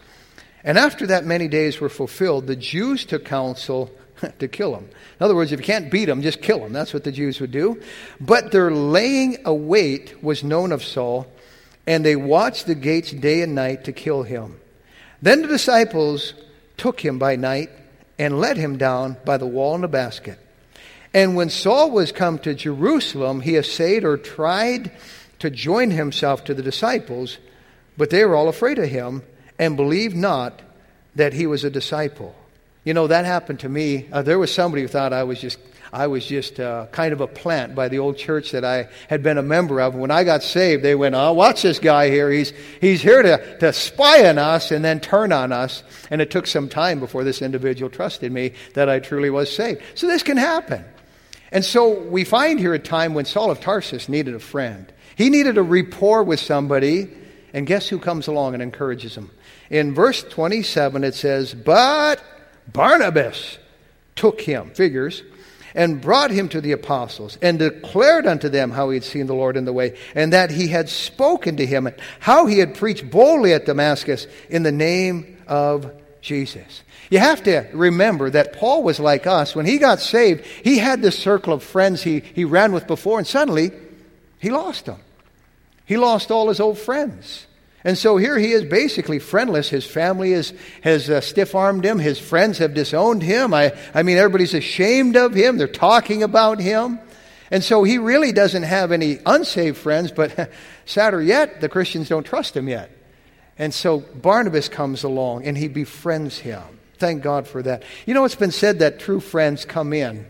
And 0.63 0.77
after 0.77 1.07
that 1.07 1.25
many 1.25 1.49
days 1.49 1.81
were 1.81 1.89
fulfilled, 1.89 2.47
the 2.47 2.57
Jews 2.57 3.07
took 3.07 3.25
counsel 3.25 3.91
to 4.39 4.49
kill 4.49 4.75
him. 4.75 4.85
In 4.85 5.25
other 5.25 5.35
words, 5.35 5.53
if 5.53 5.61
you 5.61 5.65
can't 5.65 5.91
beat 5.91 6.09
him, 6.09 6.23
just 6.23 6.43
kill 6.43 6.65
him. 6.65 6.73
That's 6.73 6.93
what 6.93 7.05
the 7.05 7.13
Jews 7.13 7.41
would 7.41 7.51
do. 7.51 7.81
But 8.21 8.53
their 8.53 8.71
laying 8.71 9.39
a 9.45 9.55
wait 9.55 10.23
was 10.23 10.45
known 10.45 10.73
of 10.73 10.85
Saul, 10.85 11.27
and 11.87 12.05
they 12.05 12.17
watched 12.17 12.67
the 12.67 12.75
gates 12.75 13.11
day 13.11 13.43
and 13.43 13.55
night 13.55 13.85
to 13.85 13.93
kill 13.93 14.23
him. 14.23 14.61
Then 15.23 15.43
the 15.43 15.49
disciples 15.49 16.35
took 16.77 17.01
him 17.01 17.19
by 17.19 17.37
night 17.37 17.71
and 18.19 18.41
let 18.41 18.57
him 18.57 18.77
down 18.79 19.17
by 19.25 19.37
the 19.37 19.47
wall 19.47 19.75
in 19.75 19.85
a 19.85 19.89
basket. 19.89 20.39
And 21.13 21.37
when 21.37 21.49
Saul 21.49 21.91
was 21.91 22.11
come 22.13 22.39
to 22.41 22.55
Jerusalem, 22.55 23.41
he 23.41 23.57
essayed 23.57 24.05
or 24.05 24.17
tried 24.17 24.91
to 25.39 25.51
join 25.51 25.91
himself 25.91 26.45
to 26.45 26.55
the 26.55 26.63
disciples, 26.63 27.39
but 27.97 28.11
they 28.11 28.25
were 28.25 28.35
all 28.35 28.49
afraid 28.49 28.79
of 28.79 28.89
him 28.89 29.23
and 29.59 29.77
believed 29.77 30.17
not 30.17 30.61
that 31.15 31.33
he 31.33 31.47
was 31.47 31.63
a 31.63 31.71
disciple. 31.71 32.35
You 32.85 32.93
know, 32.93 33.07
that 33.07 33.25
happened 33.25 33.61
to 33.61 33.69
me. 33.69 34.07
Uh, 34.13 34.21
there 34.21 34.39
was 34.39 34.53
somebody 34.53 34.83
who 34.83 34.89
thought 34.89 35.15
I 35.15 35.25
was 35.25 35.41
just, 35.41 35.59
I 35.91 36.07
was 36.07 36.27
just 36.27 36.61
uh, 36.61 36.87
kind 36.93 37.15
of 37.15 37.23
a 37.23 37.27
plant 37.27 37.75
by 37.75 37.89
the 37.89 37.99
old 37.99 38.19
church 38.19 38.51
that 38.51 38.63
I 38.63 38.89
had 39.09 39.23
been 39.23 39.39
a 39.39 39.43
member 39.43 39.81
of. 39.81 39.95
When 39.95 40.11
I 40.11 40.23
got 40.23 40.43
saved, 40.43 40.83
they 40.83 40.95
went, 40.95 41.15
oh, 41.15 41.33
watch 41.33 41.63
this 41.63 41.79
guy 41.79 42.11
here. 42.11 42.31
He's, 42.31 42.53
he's 42.83 43.01
here 43.01 43.23
to, 43.23 43.59
to 43.61 43.73
spy 43.73 44.29
on 44.29 44.37
us 44.37 44.71
and 44.71 44.85
then 44.85 45.01
turn 45.01 45.33
on 45.33 45.51
us. 45.51 45.83
And 46.11 46.21
it 46.21 46.31
took 46.31 46.47
some 46.47 46.69
time 46.69 47.01
before 47.01 47.25
this 47.25 47.41
individual 47.41 47.91
trusted 47.91 48.31
me 48.31 48.53
that 48.75 48.91
I 48.91 48.99
truly 48.99 49.31
was 49.31 49.55
saved. 49.55 49.81
So 49.95 50.07
this 50.07 50.23
can 50.23 50.37
happen. 50.37 50.85
And 51.51 51.65
so 51.65 52.01
we 52.01 52.25
find 52.25 52.61
here 52.61 52.75
a 52.75 52.79
time 52.79 53.15
when 53.15 53.25
Saul 53.25 53.51
of 53.51 53.61
Tarsus 53.61 54.11
needed 54.11 54.35
a 54.35 54.41
friend. 54.41 54.93
He 55.17 55.31
needed 55.31 55.57
a 55.57 55.63
rapport 55.63 56.23
with 56.23 56.41
somebody. 56.41 57.09
And 57.55 57.67
guess 57.67 57.89
who 57.89 57.99
comes 57.99 58.27
along 58.27 58.53
and 58.53 58.63
encourages 58.63 59.15
him? 59.15 59.31
In 59.71 59.95
verse 59.95 60.23
27, 60.25 61.05
it 61.05 61.15
says, 61.15 61.55
But 61.55 62.23
Barnabas 62.73 63.59
took 64.17 64.41
him, 64.41 64.71
figures, 64.71 65.23
and 65.75 66.01
brought 66.01 66.31
him 66.31 66.49
to 66.51 66.61
the 66.61 66.73
apostles, 66.73 67.37
and 67.43 67.59
declared 67.59 68.27
unto 68.27 68.49
them 68.49 68.71
how 68.71 68.91
he 68.91 68.97
had 68.97 69.05
seen 69.05 69.27
the 69.27 69.35
Lord 69.35 69.57
in 69.57 69.65
the 69.65 69.73
way, 69.73 69.97
and 70.15 70.33
that 70.33 70.51
he 70.51 70.69
had 70.69 70.89
spoken 70.89 71.57
to 71.57 71.67
him, 71.67 71.87
and 71.87 71.97
how 72.21 72.47
he 72.47 72.59
had 72.59 72.77
preached 72.77 73.11
boldly 73.11 73.53
at 73.53 73.67
Damascus 73.67 74.27
in 74.49 74.63
the 74.63 74.73
name 74.73 75.37
of 75.49 75.91
Jesus. 76.21 76.83
You 77.11 77.19
have 77.19 77.43
to 77.43 77.67
remember 77.73 78.31
that 78.31 78.55
Paul 78.55 78.83
was 78.83 78.99
like 78.99 79.27
us. 79.27 79.55
When 79.55 79.67
he 79.67 79.79
got 79.79 80.01
saved, 80.01 80.45
he 80.45 80.79
had 80.79 81.03
this 81.03 81.19
circle 81.19 81.53
of 81.53 81.63
friends 81.63 82.03
he, 82.03 82.21
he 82.21 82.45
ran 82.45 82.73
with 82.73 82.87
before, 82.87 83.19
and 83.19 83.27
suddenly 83.27 83.73
he 84.39 84.51
lost 84.51 84.87
them. 84.87 85.01
He 85.87 85.97
lost 85.97 86.31
all 86.31 86.49
his 86.49 86.61
old 86.61 86.79
friends. 86.79 87.47
And 87.85 87.99
so 87.99 88.17
here 88.17 88.39
he 88.39 88.53
is 88.53 88.65
basically 88.65 89.19
friendless. 89.19 89.69
His 89.69 89.85
family 89.85 90.33
is, 90.33 90.55
has 90.81 91.11
uh, 91.11 91.21
stiff 91.21 91.55
armed 91.55 91.85
him. 91.85 91.99
His 91.99 92.19
friends 92.19 92.57
have 92.59 92.73
disowned 92.73 93.23
him. 93.23 93.53
I, 93.53 93.77
I 93.93 94.03
mean, 94.03 94.17
everybody's 94.17 94.55
ashamed 94.55 95.17
of 95.17 95.35
him. 95.35 95.59
They're 95.59 95.69
talking 95.69 96.23
about 96.23 96.61
him. 96.61 96.99
And 97.51 97.63
so 97.63 97.85
he 97.85 97.99
really 97.99 98.33
doesn't 98.33 98.63
have 98.63 98.91
any 98.91 99.19
unsaved 99.27 99.77
friends, 99.77 100.11
but 100.11 100.51
sadder 100.87 101.21
yet, 101.21 101.61
the 101.61 101.69
Christians 101.69 102.09
don't 102.09 102.25
trust 102.25 102.57
him 102.57 102.69
yet. 102.69 102.91
And 103.59 103.73
so 103.73 104.01
Barnabas 104.01 104.71
comes 104.71 105.05
along 105.05 105.45
and 105.45 105.57
he 105.57 105.69
befriends 105.69 106.39
him. 106.39 106.63
Thank 106.97 107.23
God 107.23 107.47
for 107.47 107.63
that. 107.63 107.83
You 108.07 108.15
know, 108.15 108.25
it's 108.25 108.35
been 108.35 108.51
said 108.51 108.79
that 108.79 108.99
true 108.99 109.21
friends 109.21 109.67
come 109.67 109.93
in 109.93 110.27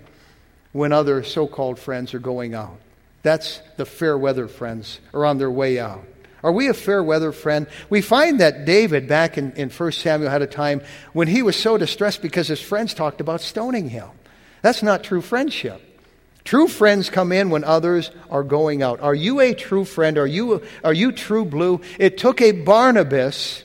when 0.72 0.92
other 0.92 1.22
so 1.22 1.46
called 1.46 1.78
friends 1.78 2.14
are 2.14 2.18
going 2.18 2.54
out. 2.54 2.78
That's 3.22 3.60
the 3.76 3.86
fair 3.86 4.18
weather 4.18 4.48
friends 4.48 5.00
are 5.14 5.24
on 5.24 5.38
their 5.38 5.50
way 5.50 5.78
out. 5.78 6.04
Are 6.44 6.52
we 6.52 6.68
a 6.68 6.74
fair 6.74 7.02
weather 7.02 7.32
friend? 7.32 7.66
We 7.88 8.02
find 8.02 8.40
that 8.40 8.66
David, 8.66 9.08
back 9.08 9.38
in, 9.38 9.52
in 9.52 9.70
1 9.70 9.92
Samuel, 9.92 10.30
had 10.30 10.42
a 10.42 10.46
time 10.46 10.82
when 11.14 11.26
he 11.26 11.40
was 11.40 11.56
so 11.56 11.78
distressed 11.78 12.20
because 12.20 12.48
his 12.48 12.60
friends 12.60 12.92
talked 12.92 13.22
about 13.22 13.40
stoning 13.40 13.88
him. 13.88 14.10
That's 14.60 14.82
not 14.82 15.02
true 15.02 15.22
friendship. 15.22 15.80
True 16.44 16.68
friends 16.68 17.08
come 17.08 17.32
in 17.32 17.48
when 17.48 17.64
others 17.64 18.10
are 18.30 18.42
going 18.42 18.82
out. 18.82 19.00
Are 19.00 19.14
you 19.14 19.40
a 19.40 19.54
true 19.54 19.86
friend? 19.86 20.18
Are 20.18 20.26
you, 20.26 20.62
are 20.84 20.92
you 20.92 21.12
true 21.12 21.46
blue? 21.46 21.80
It 21.98 22.18
took 22.18 22.42
a 22.42 22.52
Barnabas 22.52 23.64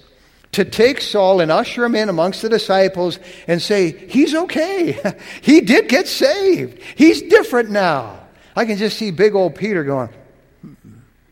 to 0.54 0.64
take 0.64 1.02
Saul 1.02 1.42
and 1.42 1.52
usher 1.52 1.84
him 1.84 1.96
in 1.96 2.08
amongst 2.08 2.42
the 2.42 2.50
disciples 2.50 3.20
and 3.46 3.62
say, 3.62 3.92
He's 4.08 4.34
okay. 4.34 4.98
he 5.42 5.60
did 5.60 5.90
get 5.90 6.08
saved. 6.08 6.82
He's 6.96 7.22
different 7.24 7.72
now. 7.72 8.26
I 8.56 8.64
can 8.64 8.78
just 8.78 8.98
see 8.98 9.12
big 9.12 9.36
old 9.36 9.56
Peter 9.56 9.84
going, 9.84 10.10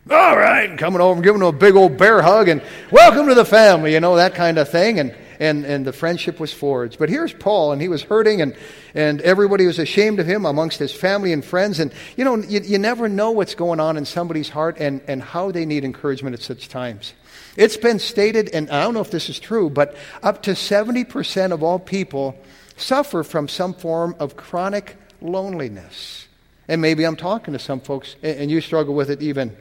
all 0.09 0.37
right, 0.37 0.69
and 0.69 0.79
coming 0.79 1.01
over 1.01 1.15
and 1.15 1.23
giving 1.23 1.41
him 1.41 1.47
a 1.47 1.51
big 1.51 1.75
old 1.75 1.97
bear 1.97 2.21
hug 2.21 2.47
and 2.47 2.61
welcome 2.91 3.27
to 3.27 3.33
the 3.33 3.45
family, 3.45 3.93
you 3.93 3.99
know, 3.99 4.15
that 4.15 4.35
kind 4.35 4.57
of 4.57 4.69
thing. 4.69 4.99
And, 4.99 5.13
and, 5.39 5.65
and 5.65 5.85
the 5.85 5.93
friendship 5.93 6.39
was 6.39 6.51
forged. 6.51 6.97
But 6.97 7.09
here's 7.09 7.33
Paul, 7.33 7.71
and 7.71 7.81
he 7.81 7.89
was 7.89 8.01
hurting, 8.03 8.41
and, 8.41 8.55
and 8.95 9.21
everybody 9.21 9.65
was 9.67 9.79
ashamed 9.79 10.19
of 10.19 10.25
him 10.25 10.45
amongst 10.45 10.79
his 10.79 10.91
family 10.93 11.33
and 11.33 11.43
friends. 11.43 11.79
And, 11.79 11.93
you 12.15 12.23
know, 12.23 12.37
you, 12.37 12.61
you 12.61 12.77
never 12.77 13.07
know 13.07 13.31
what's 13.31 13.53
going 13.53 13.79
on 13.79 13.97
in 13.97 14.05
somebody's 14.05 14.49
heart 14.49 14.77
and, 14.79 15.01
and 15.07 15.21
how 15.21 15.51
they 15.51 15.65
need 15.65 15.83
encouragement 15.83 16.33
at 16.33 16.41
such 16.41 16.69
times. 16.69 17.13
It's 17.55 17.77
been 17.77 17.99
stated, 17.99 18.49
and 18.49 18.69
I 18.69 18.83
don't 18.83 18.93
know 18.93 19.01
if 19.01 19.11
this 19.11 19.29
is 19.29 19.39
true, 19.39 19.69
but 19.69 19.95
up 20.23 20.43
to 20.43 20.51
70% 20.51 21.51
of 21.51 21.63
all 21.63 21.79
people 21.79 22.37
suffer 22.75 23.23
from 23.23 23.47
some 23.47 23.73
form 23.73 24.15
of 24.19 24.37
chronic 24.37 24.95
loneliness. 25.21 26.27
And 26.67 26.81
maybe 26.81 27.05
I'm 27.05 27.15
talking 27.15 27.53
to 27.53 27.59
some 27.59 27.79
folks, 27.79 28.15
and 28.21 28.51
you 28.51 28.61
struggle 28.61 28.93
with 28.93 29.09
it 29.09 29.21
even. 29.21 29.55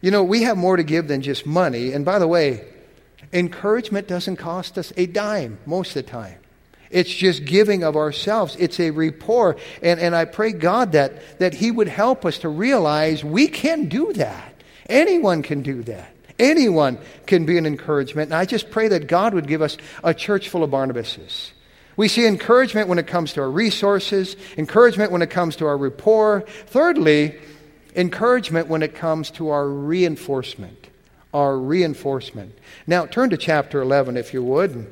You 0.00 0.10
know, 0.10 0.22
we 0.22 0.42
have 0.42 0.56
more 0.56 0.76
to 0.76 0.82
give 0.82 1.08
than 1.08 1.22
just 1.22 1.46
money. 1.46 1.92
And 1.92 2.04
by 2.04 2.18
the 2.18 2.28
way, 2.28 2.64
encouragement 3.32 4.06
doesn't 4.06 4.36
cost 4.36 4.78
us 4.78 4.92
a 4.96 5.06
dime 5.06 5.58
most 5.66 5.96
of 5.96 6.04
the 6.04 6.10
time. 6.10 6.38
It's 6.90 7.12
just 7.12 7.44
giving 7.44 7.84
of 7.84 7.96
ourselves. 7.96 8.56
It's 8.58 8.80
a 8.80 8.90
rapport. 8.90 9.56
And, 9.82 10.00
and 10.00 10.14
I 10.14 10.24
pray 10.24 10.52
God 10.52 10.92
that, 10.92 11.38
that 11.38 11.54
He 11.54 11.70
would 11.70 11.88
help 11.88 12.24
us 12.24 12.38
to 12.38 12.48
realize 12.48 13.24
we 13.24 13.48
can 13.48 13.88
do 13.88 14.12
that. 14.14 14.54
Anyone 14.88 15.42
can 15.42 15.62
do 15.62 15.82
that. 15.82 16.14
Anyone 16.38 16.98
can 17.26 17.44
be 17.44 17.58
an 17.58 17.66
encouragement. 17.66 18.30
And 18.30 18.36
I 18.36 18.44
just 18.44 18.70
pray 18.70 18.88
that 18.88 19.06
God 19.06 19.34
would 19.34 19.48
give 19.48 19.60
us 19.60 19.76
a 20.02 20.14
church 20.14 20.48
full 20.48 20.62
of 20.62 20.70
Barnabases. 20.70 21.50
We 21.96 22.06
see 22.06 22.26
encouragement 22.26 22.88
when 22.88 23.00
it 23.00 23.08
comes 23.08 23.32
to 23.32 23.40
our 23.40 23.50
resources, 23.50 24.36
encouragement 24.56 25.10
when 25.10 25.20
it 25.20 25.30
comes 25.30 25.56
to 25.56 25.66
our 25.66 25.76
rapport. 25.76 26.42
Thirdly, 26.66 27.34
encouragement 27.98 28.68
when 28.68 28.82
it 28.82 28.94
comes 28.94 29.30
to 29.32 29.50
our 29.50 29.68
reinforcement. 29.68 30.88
Our 31.34 31.58
reinforcement. 31.58 32.56
Now, 32.86 33.04
turn 33.04 33.30
to 33.30 33.36
chapter 33.36 33.82
11, 33.82 34.16
if 34.16 34.32
you 34.32 34.42
would. 34.44 34.86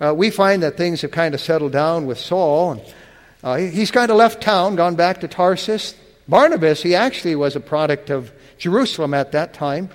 Uh, 0.00 0.14
we 0.14 0.30
find 0.30 0.62
that 0.62 0.76
things 0.76 1.00
have 1.00 1.10
kind 1.10 1.34
of 1.34 1.40
settled 1.40 1.72
down 1.72 2.06
with 2.06 2.18
Saul. 2.18 2.72
And, 2.72 2.94
uh, 3.42 3.56
he's 3.56 3.90
kind 3.90 4.10
of 4.10 4.18
left 4.18 4.42
town, 4.42 4.76
gone 4.76 4.94
back 4.94 5.20
to 5.20 5.28
Tarsus. 5.28 5.94
Barnabas, 6.28 6.82
he 6.82 6.94
actually 6.94 7.34
was 7.34 7.56
a 7.56 7.60
product 7.60 8.10
of 8.10 8.30
Jerusalem 8.58 9.14
at 9.14 9.32
that 9.32 9.54
time. 9.54 9.88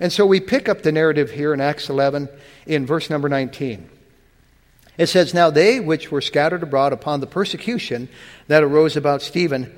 And 0.00 0.12
so 0.12 0.24
we 0.24 0.40
pick 0.40 0.68
up 0.68 0.82
the 0.82 0.92
narrative 0.92 1.30
here 1.30 1.52
in 1.52 1.60
Acts 1.60 1.90
11 1.90 2.28
in 2.66 2.86
verse 2.86 3.10
number 3.10 3.28
19. 3.28 3.90
It 4.96 5.06
says, 5.08 5.34
Now 5.34 5.50
they 5.50 5.80
which 5.80 6.10
were 6.10 6.20
scattered 6.20 6.62
abroad 6.62 6.92
upon 6.92 7.20
the 7.20 7.26
persecution 7.26 8.08
that 8.46 8.62
arose 8.62 8.96
about 8.96 9.22
Stephen 9.22 9.76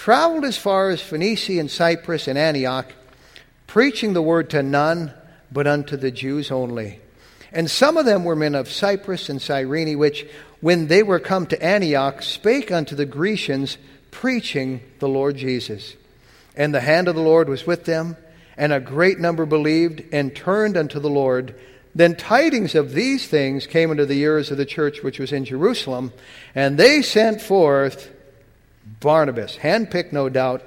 traveled 0.00 0.46
as 0.46 0.56
far 0.56 0.88
as 0.88 1.02
Phoenicia 1.02 1.60
and 1.60 1.70
Cyprus 1.70 2.26
and 2.26 2.38
Antioch, 2.38 2.90
preaching 3.66 4.14
the 4.14 4.22
word 4.22 4.48
to 4.48 4.62
none 4.62 5.12
but 5.52 5.66
unto 5.66 5.94
the 5.94 6.10
Jews 6.10 6.50
only. 6.50 7.00
And 7.52 7.70
some 7.70 7.98
of 7.98 8.06
them 8.06 8.24
were 8.24 8.34
men 8.34 8.54
of 8.54 8.72
Cyprus 8.72 9.28
and 9.28 9.42
Cyrene, 9.42 9.98
which, 9.98 10.26
when 10.62 10.86
they 10.86 11.02
were 11.02 11.20
come 11.20 11.46
to 11.48 11.62
Antioch, 11.62 12.22
spake 12.22 12.72
unto 12.72 12.96
the 12.96 13.04
Grecians, 13.04 13.76
preaching 14.10 14.80
the 15.00 15.08
Lord 15.08 15.36
Jesus. 15.36 15.96
And 16.56 16.74
the 16.74 16.80
hand 16.80 17.06
of 17.06 17.14
the 17.14 17.20
Lord 17.20 17.50
was 17.50 17.66
with 17.66 17.84
them, 17.84 18.16
and 18.56 18.72
a 18.72 18.80
great 18.80 19.18
number 19.18 19.44
believed 19.44 20.02
and 20.12 20.34
turned 20.34 20.78
unto 20.78 20.98
the 20.98 21.10
Lord. 21.10 21.54
Then 21.94 22.16
tidings 22.16 22.74
of 22.74 22.94
these 22.94 23.28
things 23.28 23.66
came 23.66 23.90
into 23.90 24.06
the 24.06 24.22
ears 24.22 24.50
of 24.50 24.56
the 24.56 24.64
church 24.64 25.02
which 25.02 25.18
was 25.18 25.30
in 25.30 25.44
Jerusalem, 25.44 26.14
and 26.54 26.78
they 26.78 27.02
sent 27.02 27.42
forth 27.42 28.10
Barnabas, 28.98 29.56
handpicked 29.56 30.12
no 30.12 30.28
doubt, 30.28 30.62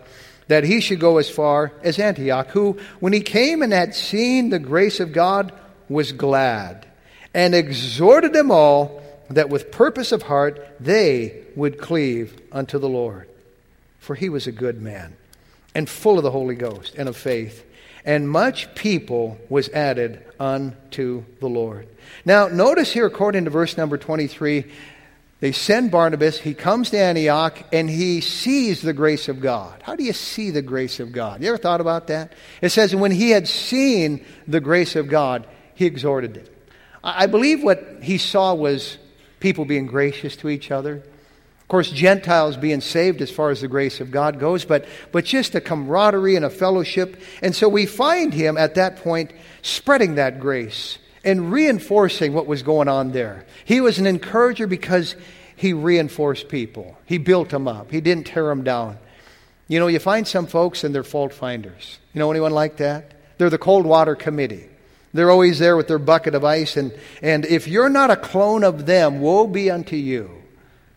that 0.47 0.63
he 0.63 0.81
should 0.81 0.99
go 0.99 1.17
as 1.17 1.29
far 1.29 1.73
as 1.83 1.99
Antioch, 1.99 2.49
who, 2.49 2.77
when 2.99 3.13
he 3.13 3.21
came 3.21 3.61
and 3.61 3.73
had 3.73 3.95
seen 3.95 4.49
the 4.49 4.59
grace 4.59 4.99
of 4.99 5.13
God, 5.13 5.51
was 5.89 6.11
glad, 6.11 6.85
and 7.33 7.53
exhorted 7.53 8.33
them 8.33 8.51
all 8.51 9.01
that 9.29 9.49
with 9.49 9.71
purpose 9.71 10.11
of 10.11 10.23
heart 10.23 10.75
they 10.79 11.43
would 11.55 11.79
cleave 11.79 12.39
unto 12.51 12.77
the 12.77 12.89
Lord. 12.89 13.27
For 13.99 14.15
he 14.15 14.29
was 14.29 14.47
a 14.47 14.51
good 14.51 14.81
man, 14.81 15.15
and 15.73 15.89
full 15.89 16.17
of 16.17 16.23
the 16.23 16.31
Holy 16.31 16.55
Ghost 16.55 16.95
and 16.97 17.07
of 17.07 17.15
faith, 17.15 17.65
and 18.05 18.29
much 18.29 18.73
people 18.75 19.37
was 19.49 19.69
added 19.69 20.21
unto 20.39 21.23
the 21.39 21.47
Lord. 21.47 21.87
Now, 22.25 22.47
notice 22.47 22.91
here, 22.91 23.05
according 23.05 23.45
to 23.45 23.49
verse 23.49 23.77
number 23.77 23.97
23, 23.97 24.65
they 25.43 25.51
send 25.51 25.91
Barnabas. 25.91 26.39
He 26.39 26.53
comes 26.53 26.91
to 26.91 26.97
Antioch 26.97 27.61
and 27.73 27.89
he 27.89 28.21
sees 28.21 28.81
the 28.81 28.93
grace 28.93 29.27
of 29.27 29.41
God. 29.41 29.83
How 29.83 29.93
do 29.93 30.05
you 30.05 30.13
see 30.13 30.51
the 30.51 30.61
grace 30.61 31.01
of 31.01 31.11
God? 31.11 31.41
You 31.41 31.49
ever 31.49 31.57
thought 31.57 31.81
about 31.81 32.07
that? 32.07 32.31
It 32.61 32.69
says, 32.69 32.95
when 32.95 33.11
he 33.11 33.31
had 33.31 33.49
seen 33.49 34.23
the 34.47 34.61
grace 34.61 34.95
of 34.95 35.09
God, 35.09 35.45
he 35.75 35.85
exhorted 35.85 36.37
it. 36.37 36.71
I 37.03 37.25
believe 37.25 37.61
what 37.61 37.97
he 38.01 38.19
saw 38.19 38.53
was 38.53 38.97
people 39.41 39.65
being 39.65 39.85
gracious 39.85 40.37
to 40.37 40.47
each 40.47 40.71
other. 40.71 41.03
Of 41.59 41.67
course, 41.67 41.91
Gentiles 41.91 42.55
being 42.55 42.79
saved 42.79 43.21
as 43.21 43.29
far 43.29 43.49
as 43.49 43.59
the 43.59 43.67
grace 43.67 43.99
of 43.99 44.11
God 44.11 44.39
goes, 44.39 44.63
but, 44.63 44.85
but 45.11 45.25
just 45.25 45.55
a 45.55 45.59
camaraderie 45.59 46.37
and 46.37 46.45
a 46.45 46.49
fellowship. 46.49 47.19
And 47.41 47.53
so 47.53 47.67
we 47.67 47.85
find 47.85 48.33
him 48.33 48.57
at 48.57 48.75
that 48.75 49.03
point 49.03 49.33
spreading 49.61 50.15
that 50.15 50.39
grace 50.39 50.99
and 51.23 51.51
reinforcing 51.51 52.33
what 52.33 52.47
was 52.47 52.63
going 52.63 52.87
on 52.87 53.11
there. 53.11 53.45
He 53.65 53.81
was 53.81 53.99
an 53.99 54.07
encourager 54.07 54.67
because 54.67 55.15
he 55.55 55.73
reinforced 55.73 56.49
people. 56.49 56.97
He 57.05 57.17
built 57.17 57.49
them 57.49 57.67
up. 57.67 57.91
He 57.91 58.01
didn't 58.01 58.27
tear 58.27 58.47
them 58.47 58.63
down. 58.63 58.97
You 59.67 59.79
know, 59.79 59.87
you 59.87 59.99
find 59.99 60.27
some 60.27 60.47
folks 60.47 60.83
and 60.83 60.93
they're 60.93 61.03
fault 61.03 61.33
finders. 61.33 61.99
You 62.13 62.19
know 62.19 62.31
anyone 62.31 62.51
like 62.51 62.77
that? 62.77 63.13
They're 63.37 63.49
the 63.49 63.57
cold 63.57 63.85
water 63.85 64.15
committee. 64.15 64.69
They're 65.13 65.31
always 65.31 65.59
there 65.59 65.77
with 65.77 65.87
their 65.87 65.99
bucket 65.99 66.33
of 66.33 66.43
ice, 66.43 66.75
and, 66.75 66.91
and 67.21 67.45
if 67.45 67.67
you're 67.67 67.89
not 67.89 68.09
a 68.09 68.15
clone 68.15 68.63
of 68.63 68.87
them, 68.87 69.21
woe 69.21 69.45
be 69.45 69.69
unto 69.69 69.95
you. 69.95 70.29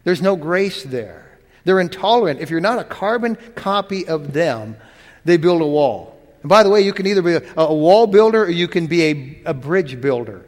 There's 0.05 0.23
no 0.23 0.37
grace 0.37 0.83
there. 0.83 1.39
They're 1.65 1.81
intolerant. 1.81 2.41
If 2.41 2.49
you're 2.49 2.61
not 2.61 2.79
a 2.79 2.85
carbon 2.85 3.37
copy 3.55 4.09
of 4.09 4.33
them, 4.33 4.77
they 5.25 5.37
build 5.37 5.61
a 5.61 5.67
wall. 5.67 6.16
And 6.47 6.49
by 6.49 6.63
the 6.63 6.71
way, 6.71 6.83
you 6.83 6.93
can 6.93 7.09
either 7.09 7.23
be 7.23 7.33
a, 7.33 7.43
a 7.57 7.75
wall 7.75 8.07
builder 8.07 8.45
or 8.45 8.49
you 8.49 8.69
can 8.69 8.87
be 8.87 9.03
a, 9.03 9.43
a 9.47 9.53
bridge 9.53 10.01
builder. 10.01 10.47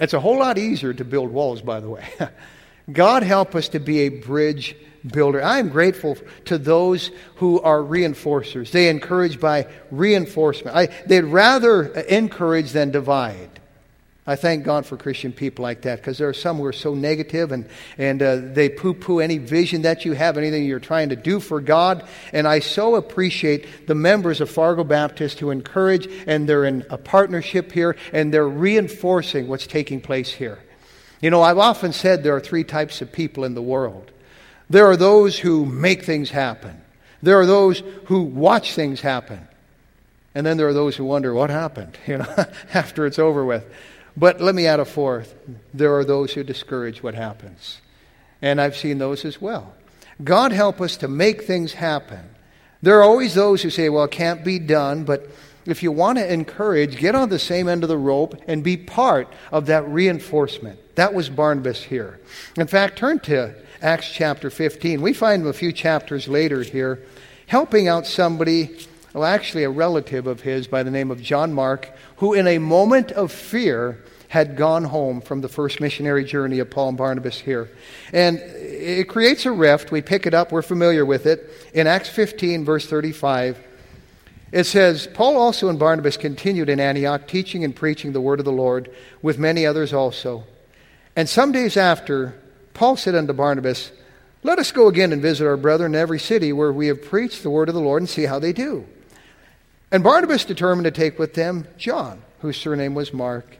It's 0.00 0.14
a 0.14 0.20
whole 0.20 0.38
lot 0.38 0.56
easier 0.56 0.94
to 0.94 1.04
build 1.04 1.30
walls, 1.30 1.60
by 1.60 1.80
the 1.80 1.90
way. 1.90 2.08
God 2.90 3.22
help 3.22 3.54
us 3.54 3.68
to 3.68 3.78
be 3.78 4.00
a 4.00 4.08
bridge 4.08 4.74
builder. 5.06 5.44
I 5.44 5.58
am 5.58 5.68
grateful 5.68 6.16
to 6.46 6.56
those 6.56 7.10
who 7.36 7.60
are 7.60 7.80
reinforcers. 7.80 8.70
They 8.70 8.88
encourage 8.88 9.38
by 9.38 9.66
reinforcement. 9.90 10.74
I, 10.74 10.86
they'd 11.04 11.24
rather 11.24 11.88
encourage 11.92 12.72
than 12.72 12.90
divide. 12.90 13.60
I 14.24 14.36
thank 14.36 14.64
God 14.64 14.86
for 14.86 14.96
Christian 14.96 15.32
people 15.32 15.64
like 15.64 15.82
that 15.82 15.98
because 15.98 16.16
there 16.16 16.28
are 16.28 16.34
some 16.34 16.58
who 16.58 16.64
are 16.64 16.72
so 16.72 16.94
negative 16.94 17.50
and, 17.50 17.68
and 17.98 18.22
uh, 18.22 18.36
they 18.36 18.68
poo 18.68 18.94
poo 18.94 19.18
any 19.18 19.38
vision 19.38 19.82
that 19.82 20.04
you 20.04 20.12
have, 20.12 20.38
anything 20.38 20.64
you're 20.64 20.78
trying 20.78 21.08
to 21.08 21.16
do 21.16 21.40
for 21.40 21.60
God. 21.60 22.06
And 22.32 22.46
I 22.46 22.60
so 22.60 22.94
appreciate 22.94 23.88
the 23.88 23.96
members 23.96 24.40
of 24.40 24.48
Fargo 24.48 24.84
Baptist 24.84 25.40
who 25.40 25.50
encourage 25.50 26.08
and 26.28 26.48
they're 26.48 26.64
in 26.64 26.86
a 26.88 26.98
partnership 26.98 27.72
here 27.72 27.96
and 28.12 28.32
they're 28.32 28.48
reinforcing 28.48 29.48
what's 29.48 29.66
taking 29.66 30.00
place 30.00 30.30
here. 30.30 30.60
You 31.20 31.30
know, 31.30 31.42
I've 31.42 31.58
often 31.58 31.92
said 31.92 32.22
there 32.22 32.36
are 32.36 32.40
three 32.40 32.64
types 32.64 33.02
of 33.02 33.10
people 33.10 33.44
in 33.44 33.54
the 33.54 33.62
world 33.62 34.12
there 34.70 34.86
are 34.86 34.96
those 34.96 35.38
who 35.38 35.66
make 35.66 36.02
things 36.02 36.30
happen, 36.30 36.80
there 37.22 37.38
are 37.38 37.44
those 37.44 37.82
who 38.06 38.22
watch 38.22 38.72
things 38.74 39.02
happen, 39.02 39.46
and 40.34 40.46
then 40.46 40.56
there 40.56 40.66
are 40.66 40.72
those 40.72 40.96
who 40.96 41.04
wonder 41.04 41.34
what 41.34 41.50
happened, 41.50 41.98
you 42.06 42.18
know, 42.18 42.46
after 42.72 43.04
it's 43.04 43.18
over 43.18 43.44
with. 43.44 43.64
But 44.16 44.40
let 44.40 44.54
me 44.54 44.66
add 44.66 44.80
a 44.80 44.84
fourth. 44.84 45.34
There 45.72 45.94
are 45.96 46.04
those 46.04 46.32
who 46.32 46.42
discourage 46.42 47.02
what 47.02 47.14
happens. 47.14 47.80
And 48.40 48.60
I've 48.60 48.76
seen 48.76 48.98
those 48.98 49.24
as 49.24 49.40
well. 49.40 49.74
God 50.22 50.52
help 50.52 50.80
us 50.80 50.96
to 50.98 51.08
make 51.08 51.44
things 51.44 51.74
happen. 51.74 52.20
There 52.82 52.98
are 52.98 53.02
always 53.02 53.34
those 53.34 53.62
who 53.62 53.70
say, 53.70 53.88
well, 53.88 54.04
it 54.04 54.10
can't 54.10 54.44
be 54.44 54.58
done, 54.58 55.04
but 55.04 55.30
if 55.64 55.82
you 55.82 55.92
want 55.92 56.18
to 56.18 56.32
encourage, 56.32 56.98
get 56.98 57.14
on 57.14 57.28
the 57.28 57.38
same 57.38 57.68
end 57.68 57.84
of 57.84 57.88
the 57.88 57.96
rope 57.96 58.34
and 58.48 58.64
be 58.64 58.76
part 58.76 59.28
of 59.52 59.66
that 59.66 59.86
reinforcement. 59.88 60.78
That 60.96 61.14
was 61.14 61.30
Barnabas 61.30 61.84
here. 61.84 62.18
In 62.56 62.66
fact, 62.66 62.98
turn 62.98 63.20
to 63.20 63.54
Acts 63.80 64.10
chapter 64.10 64.50
15. 64.50 65.00
We 65.00 65.12
find 65.12 65.42
him 65.42 65.48
a 65.48 65.52
few 65.52 65.72
chapters 65.72 66.26
later 66.28 66.62
here, 66.62 67.00
helping 67.46 67.88
out 67.88 68.06
somebody, 68.06 68.76
well, 69.14 69.24
actually 69.24 69.64
a 69.64 69.70
relative 69.70 70.26
of 70.26 70.40
his 70.40 70.66
by 70.66 70.82
the 70.82 70.90
name 70.90 71.10
of 71.10 71.20
John 71.22 71.52
Mark, 71.52 71.90
who, 72.16 72.34
in 72.34 72.46
a 72.46 72.58
moment 72.58 73.12
of 73.12 73.30
fear, 73.30 74.02
had 74.28 74.56
gone 74.56 74.84
home 74.84 75.20
from 75.20 75.42
the 75.42 75.48
first 75.48 75.78
missionary 75.78 76.24
journey 76.24 76.58
of 76.58 76.70
Paul 76.70 76.88
and 76.88 76.96
Barnabas 76.96 77.38
here. 77.38 77.68
And 78.14 78.38
it 78.38 79.06
creates 79.06 79.44
a 79.44 79.52
rift. 79.52 79.92
We 79.92 80.00
pick 80.00 80.26
it 80.26 80.32
up, 80.32 80.50
we're 80.50 80.62
familiar 80.62 81.04
with 81.04 81.26
it. 81.26 81.50
In 81.74 81.86
Acts 81.86 82.08
15, 82.08 82.64
verse 82.64 82.86
35, 82.86 83.58
it 84.52 84.64
says, 84.64 85.06
Paul 85.06 85.36
also 85.36 85.68
and 85.68 85.78
Barnabas 85.78 86.16
continued 86.16 86.70
in 86.70 86.80
Antioch, 86.80 87.28
teaching 87.28 87.62
and 87.62 87.76
preaching 87.76 88.12
the 88.12 88.22
word 88.22 88.38
of 88.38 88.46
the 88.46 88.52
Lord, 88.52 88.90
with 89.20 89.38
many 89.38 89.66
others 89.66 89.92
also. 89.92 90.44
And 91.14 91.28
some 91.28 91.52
days 91.52 91.76
after, 91.76 92.34
Paul 92.72 92.96
said 92.96 93.14
unto 93.14 93.34
Barnabas, 93.34 93.92
Let 94.42 94.58
us 94.58 94.72
go 94.72 94.88
again 94.88 95.12
and 95.12 95.20
visit 95.20 95.46
our 95.46 95.58
brethren 95.58 95.94
in 95.94 96.00
every 96.00 96.18
city 96.18 96.54
where 96.54 96.72
we 96.72 96.86
have 96.86 97.02
preached 97.02 97.42
the 97.42 97.50
word 97.50 97.68
of 97.68 97.74
the 97.74 97.82
Lord 97.82 98.00
and 98.00 98.08
see 98.08 98.24
how 98.24 98.38
they 98.38 98.54
do. 98.54 98.86
And 99.92 100.02
Barnabas 100.02 100.46
determined 100.46 100.86
to 100.86 100.90
take 100.90 101.18
with 101.18 101.34
them 101.34 101.68
John, 101.76 102.22
whose 102.40 102.56
surname 102.56 102.94
was 102.94 103.12
Mark. 103.12 103.58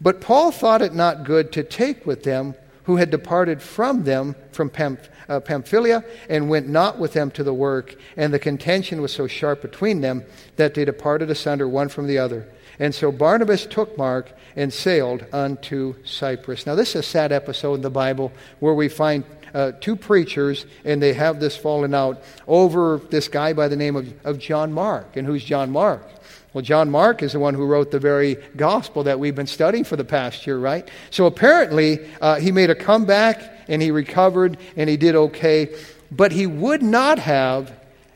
But 0.00 0.20
Paul 0.20 0.52
thought 0.52 0.80
it 0.80 0.94
not 0.94 1.24
good 1.24 1.52
to 1.52 1.64
take 1.64 2.06
with 2.06 2.22
them 2.22 2.54
who 2.84 2.96
had 2.96 3.10
departed 3.10 3.60
from 3.60 4.04
them 4.04 4.36
from 4.52 4.70
Pamph- 4.70 5.10
uh, 5.28 5.40
Pamphylia 5.40 6.04
and 6.28 6.48
went 6.48 6.68
not 6.68 7.00
with 7.00 7.14
them 7.14 7.32
to 7.32 7.42
the 7.42 7.52
work. 7.52 7.96
And 8.16 8.32
the 8.32 8.38
contention 8.38 9.02
was 9.02 9.12
so 9.12 9.26
sharp 9.26 9.60
between 9.60 10.02
them 10.02 10.24
that 10.54 10.74
they 10.74 10.84
departed 10.84 11.28
asunder 11.28 11.68
one 11.68 11.88
from 11.88 12.06
the 12.06 12.18
other. 12.18 12.46
And 12.78 12.94
so 12.94 13.10
Barnabas 13.10 13.66
took 13.66 13.98
Mark 13.98 14.32
and 14.54 14.72
sailed 14.72 15.26
unto 15.32 15.96
Cyprus. 16.04 16.64
Now, 16.64 16.76
this 16.76 16.90
is 16.90 16.96
a 16.96 17.02
sad 17.02 17.32
episode 17.32 17.74
in 17.74 17.80
the 17.80 17.90
Bible 17.90 18.30
where 18.60 18.74
we 18.74 18.88
find 18.88 19.24
uh, 19.56 19.72
two 19.80 19.96
preachers, 19.96 20.66
and 20.84 21.02
they 21.02 21.14
have 21.14 21.40
this 21.40 21.56
falling 21.56 21.94
out 21.94 22.22
over 22.46 23.00
this 23.08 23.26
guy 23.26 23.54
by 23.54 23.68
the 23.68 23.76
name 23.76 23.96
of, 23.96 24.12
of 24.26 24.38
John 24.38 24.70
Mark. 24.70 25.16
And 25.16 25.26
who's 25.26 25.42
John 25.42 25.70
Mark? 25.70 26.06
Well, 26.52 26.60
John 26.62 26.90
Mark 26.90 27.22
is 27.22 27.32
the 27.32 27.38
one 27.38 27.54
who 27.54 27.64
wrote 27.64 27.90
the 27.90 27.98
very 27.98 28.36
gospel 28.56 29.04
that 29.04 29.18
we've 29.18 29.34
been 29.34 29.46
studying 29.46 29.84
for 29.84 29.96
the 29.96 30.04
past 30.04 30.46
year, 30.46 30.58
right? 30.58 30.86
So 31.10 31.24
apparently, 31.24 32.06
uh, 32.20 32.36
he 32.36 32.52
made 32.52 32.68
a 32.68 32.74
comeback 32.74 33.42
and 33.66 33.80
he 33.80 33.90
recovered 33.90 34.58
and 34.76 34.90
he 34.90 34.98
did 34.98 35.14
okay. 35.14 35.74
But 36.10 36.32
he 36.32 36.46
would 36.46 36.82
not 36.82 37.18
have 37.18 37.72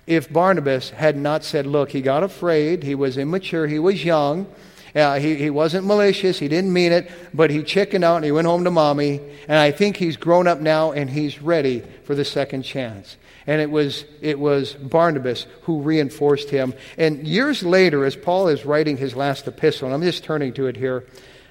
if 0.06 0.30
Barnabas 0.30 0.90
had 0.90 1.16
not 1.16 1.42
said, 1.42 1.66
Look, 1.66 1.90
he 1.90 2.02
got 2.02 2.22
afraid, 2.22 2.82
he 2.82 2.94
was 2.94 3.16
immature, 3.16 3.66
he 3.66 3.78
was 3.78 4.04
young. 4.04 4.46
Uh, 4.94 5.18
he, 5.18 5.36
he 5.36 5.50
wasn't 5.50 5.86
malicious. 5.86 6.38
He 6.38 6.48
didn't 6.48 6.72
mean 6.72 6.92
it, 6.92 7.10
but 7.32 7.50
he 7.50 7.62
chickened 7.62 8.04
out 8.04 8.16
and 8.16 8.24
he 8.24 8.32
went 8.32 8.46
home 8.46 8.64
to 8.64 8.70
mommy. 8.70 9.20
And 9.48 9.58
I 9.58 9.70
think 9.70 9.96
he's 9.96 10.16
grown 10.16 10.46
up 10.46 10.60
now 10.60 10.92
and 10.92 11.08
he's 11.08 11.40
ready 11.40 11.82
for 12.04 12.14
the 12.14 12.24
second 12.24 12.62
chance. 12.62 13.16
And 13.46 13.60
it 13.60 13.70
was, 13.70 14.04
it 14.20 14.38
was 14.38 14.74
Barnabas 14.74 15.46
who 15.62 15.80
reinforced 15.82 16.50
him. 16.50 16.74
And 16.98 17.26
years 17.26 17.62
later, 17.62 18.04
as 18.04 18.16
Paul 18.16 18.48
is 18.48 18.64
writing 18.64 18.96
his 18.96 19.14
last 19.14 19.46
epistle, 19.46 19.86
and 19.86 19.94
I'm 19.94 20.02
just 20.02 20.24
turning 20.24 20.52
to 20.54 20.66
it 20.66 20.76
here, 20.76 21.04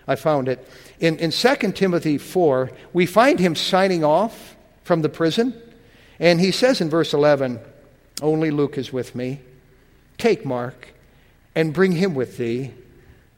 I 0.08 0.16
found 0.16 0.48
it. 0.48 0.68
In, 1.00 1.18
in 1.20 1.32
2 1.32 1.56
Timothy 1.74 2.18
4, 2.18 2.72
we 2.94 3.06
find 3.06 3.40
him 3.40 3.56
signing 3.56 4.04
off 4.04 4.56
from 4.84 5.02
the 5.02 5.10
prison. 5.10 5.60
And 6.20 6.40
he 6.40 6.52
says 6.52 6.82
in 6.82 6.90
verse 6.90 7.14
11, 7.14 7.60
Only 8.22 8.52
Luke 8.52 8.78
is 8.78 8.92
with 8.92 9.16
me. 9.16 9.40
Take 10.18 10.46
Mark 10.46 10.90
and 11.56 11.74
bring 11.74 11.94
him 11.94 12.16
with 12.16 12.38
thee 12.38 12.74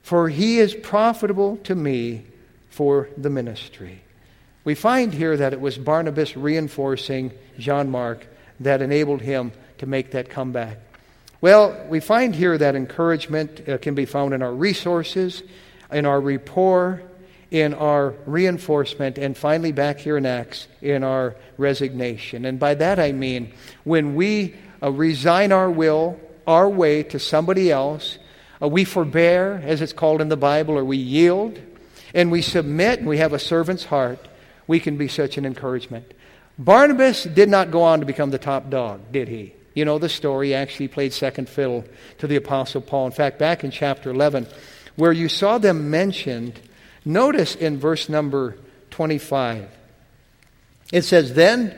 for 0.02 0.30
he 0.30 0.60
is 0.60 0.74
profitable 0.74 1.58
to 1.58 1.76
me 1.76 2.26
for 2.70 3.10
the 3.18 3.30
ministry. 3.30 4.02
We 4.64 4.76
find 4.76 5.14
here 5.14 5.36
that 5.38 5.54
it 5.54 5.62
was 5.62 5.78
Barnabas 5.78 6.38
reinforcing 6.38 7.32
John 7.58 7.90
Mark 7.90 8.28
that 8.60 8.82
enabled 8.82 9.22
him 9.22 9.52
to 9.80 9.86
make 9.86 10.12
that 10.12 10.30
comeback. 10.30 10.78
Well, 11.42 11.88
we 11.90 12.00
find 12.00 12.36
here 12.36 12.58
that 12.58 12.76
encouragement 12.76 13.68
uh, 13.68 13.80
can 13.80 13.96
be 13.96 14.06
found 14.06 14.36
in 14.36 14.44
our 14.44 14.54
resources, 14.54 15.42
in 15.92 16.06
our 16.06 16.22
rapport, 16.22 17.02
in 17.50 17.74
our 17.74 18.14
reinforcement, 18.26 19.18
and 19.18 19.36
finally 19.36 19.72
back 19.72 19.98
here 19.98 20.18
in 20.18 20.26
Acts, 20.26 20.68
in 20.82 21.04
our 21.04 21.36
resignation. 21.58 22.46
And 22.46 22.60
by 22.60 22.76
that 22.76 23.00
I 23.00 23.12
mean 23.12 23.52
when 23.84 24.16
we 24.16 24.56
uh, 24.82 24.92
resign 24.92 25.52
our 25.52 25.70
will, 25.70 26.20
our 26.46 26.70
way 26.70 27.04
to 27.04 27.20
somebody 27.20 27.72
else, 27.72 28.20
Uh, 28.62 28.68
we 28.68 28.84
forbear, 28.84 29.62
as 29.66 29.82
it's 29.82 29.94
called 29.94 30.22
in 30.22 30.30
the 30.30 30.38
Bible, 30.38 30.78
or 30.78 30.86
we 30.86 30.98
yield, 30.98 31.60
and 32.14 32.32
we 32.32 32.42
submit, 32.42 33.00
and 33.00 33.08
we 33.08 33.18
have 33.18 33.34
a 33.34 33.40
servant's 33.40 33.86
heart, 33.86 34.28
we 34.68 34.80
can 34.80 34.98
be 34.98 35.08
such 35.08 35.38
an 35.38 35.46
encouragement. 35.46 36.14
Barnabas 36.58 37.24
did 37.24 37.50
not 37.50 37.72
go 37.72 37.82
on 37.82 38.00
to 38.02 38.06
become 38.06 38.30
the 38.30 38.38
top 38.38 38.70
dog, 38.70 39.12
did 39.12 39.28
he? 39.28 39.54
You 39.74 39.86
know 39.86 39.98
the 39.98 40.10
story. 40.10 40.50
He 40.50 40.54
actually 40.54 40.90
played 40.90 41.14
second 41.14 41.48
fiddle 41.48 41.86
to 42.20 42.28
the 42.28 42.36
Apostle 42.36 42.82
Paul. 42.82 43.08
In 43.08 43.12
fact, 43.12 43.40
back 43.40 43.64
in 43.64 43.72
chapter 43.72 44.10
11, 44.10 44.48
where 44.96 45.12
you 45.12 45.30
saw 45.30 45.58
them 45.58 45.90
mentioned, 45.90 46.60
notice 47.06 47.56
in 47.56 47.80
verse 47.80 48.10
number 48.10 48.58
25, 48.92 49.70
it 50.92 51.04
says, 51.04 51.34
Then 51.34 51.76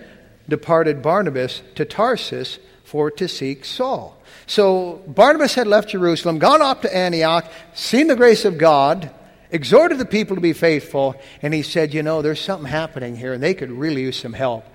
departed 0.50 1.02
Barnabas 1.02 1.62
to 1.76 1.86
Tarsus 1.86 2.60
for 2.84 3.12
to 3.12 3.28
seek 3.28 3.64
Saul. 3.64 4.22
So 4.48 5.02
Barnabas 5.08 5.56
had 5.56 5.68
left 5.68 5.90
Jerusalem, 5.90 6.40
gone 6.40 6.62
up 6.62 6.82
to 6.82 6.96
Antioch, 6.96 7.46
seen 7.74 8.08
the 8.08 8.16
grace 8.16 8.46
of 8.46 8.58
God, 8.58 9.12
exhorted 9.52 9.98
the 9.98 10.06
people 10.06 10.36
to 10.36 10.42
be 10.42 10.54
faithful, 10.54 11.16
and 11.42 11.54
he 11.54 11.62
said, 11.62 11.94
You 11.94 12.04
know, 12.04 12.22
there's 12.22 12.42
something 12.42 12.70
happening 12.70 13.16
here, 13.16 13.34
and 13.34 13.42
they 13.42 13.54
could 13.54 13.72
really 13.72 14.02
use 14.02 14.20
some 14.20 14.34
help. 14.34 14.66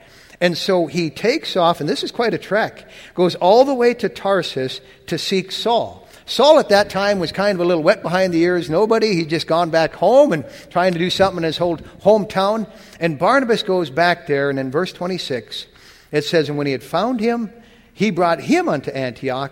And 0.40 0.56
so 0.56 0.86
he 0.86 1.10
takes 1.10 1.56
off, 1.56 1.80
and 1.80 1.88
this 1.88 2.04
is 2.04 2.12
quite 2.12 2.32
a 2.32 2.38
trek, 2.38 2.88
goes 3.14 3.34
all 3.34 3.64
the 3.64 3.74
way 3.74 3.92
to 3.94 4.08
Tarsus 4.08 4.80
to 5.06 5.18
seek 5.18 5.50
Saul. 5.50 6.06
Saul 6.26 6.58
at 6.58 6.68
that 6.68 6.90
time 6.90 7.18
was 7.18 7.32
kind 7.32 7.56
of 7.56 7.64
a 7.64 7.64
little 7.64 7.82
wet 7.82 8.02
behind 8.02 8.34
the 8.34 8.42
ears. 8.42 8.68
Nobody. 8.68 9.14
He'd 9.14 9.30
just 9.30 9.46
gone 9.46 9.70
back 9.70 9.94
home 9.94 10.32
and 10.34 10.44
trying 10.68 10.92
to 10.92 10.98
do 10.98 11.08
something 11.08 11.38
in 11.38 11.44
his 11.44 11.56
whole 11.56 11.78
hometown. 11.78 12.70
And 13.00 13.18
Barnabas 13.18 13.62
goes 13.62 13.88
back 13.88 14.26
there, 14.26 14.50
and 14.50 14.58
in 14.58 14.70
verse 14.70 14.92
26, 14.92 15.66
it 16.12 16.24
says, 16.24 16.50
And 16.50 16.58
when 16.58 16.66
he 16.66 16.72
had 16.72 16.82
found 16.82 17.18
him, 17.18 17.50
he 17.98 18.12
brought 18.12 18.40
him 18.40 18.68
unto 18.68 18.92
Antioch. 18.92 19.50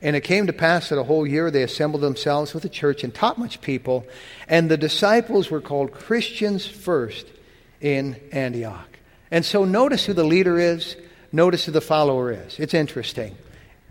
And 0.00 0.16
it 0.16 0.22
came 0.22 0.46
to 0.46 0.52
pass 0.54 0.88
that 0.88 0.98
a 0.98 1.04
whole 1.04 1.26
year 1.26 1.50
they 1.50 1.62
assembled 1.62 2.02
themselves 2.02 2.54
with 2.54 2.62
the 2.62 2.70
church 2.70 3.04
and 3.04 3.14
taught 3.14 3.38
much 3.38 3.60
people. 3.60 4.06
And 4.48 4.70
the 4.70 4.78
disciples 4.78 5.50
were 5.50 5.60
called 5.60 5.92
Christians 5.92 6.66
first 6.66 7.26
in 7.82 8.18
Antioch. 8.32 8.88
And 9.30 9.44
so 9.44 9.66
notice 9.66 10.06
who 10.06 10.14
the 10.14 10.24
leader 10.24 10.58
is, 10.58 10.96
notice 11.32 11.66
who 11.66 11.72
the 11.72 11.82
follower 11.82 12.32
is. 12.32 12.58
It's 12.58 12.72
interesting. 12.72 13.36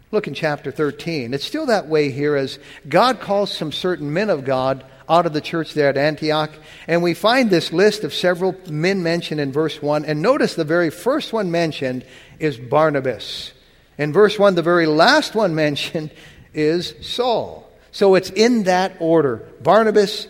Look 0.09 0.27
in 0.27 0.33
chapter 0.33 0.71
13. 0.71 1.35
It's 1.35 1.45
still 1.45 1.67
that 1.67 1.85
way 1.85 2.09
here 2.09 2.35
as 2.35 2.57
God 2.89 3.19
calls 3.19 3.55
some 3.55 3.71
certain 3.71 4.11
men 4.11 4.31
of 4.31 4.45
God 4.45 4.83
out 5.07 5.27
of 5.27 5.33
the 5.33 5.41
church 5.41 5.75
there 5.75 5.89
at 5.89 5.97
Antioch. 5.97 6.49
And 6.87 7.03
we 7.03 7.13
find 7.13 7.51
this 7.51 7.71
list 7.71 8.03
of 8.03 8.15
several 8.15 8.55
men 8.67 9.03
mentioned 9.03 9.39
in 9.39 9.51
verse 9.51 9.79
1. 9.79 10.05
And 10.05 10.23
notice 10.23 10.55
the 10.55 10.63
very 10.63 10.89
first 10.89 11.31
one 11.31 11.51
mentioned 11.51 12.03
is 12.39 12.57
Barnabas. 12.57 13.53
In 14.01 14.11
verse 14.11 14.39
1, 14.39 14.55
the 14.55 14.63
very 14.63 14.87
last 14.87 15.35
one 15.35 15.53
mentioned 15.67 16.09
is 16.55 16.95
Saul. 17.01 17.71
So 17.91 18.15
it's 18.15 18.31
in 18.31 18.63
that 18.63 18.97
order 18.99 19.47
Barnabas 19.61 20.27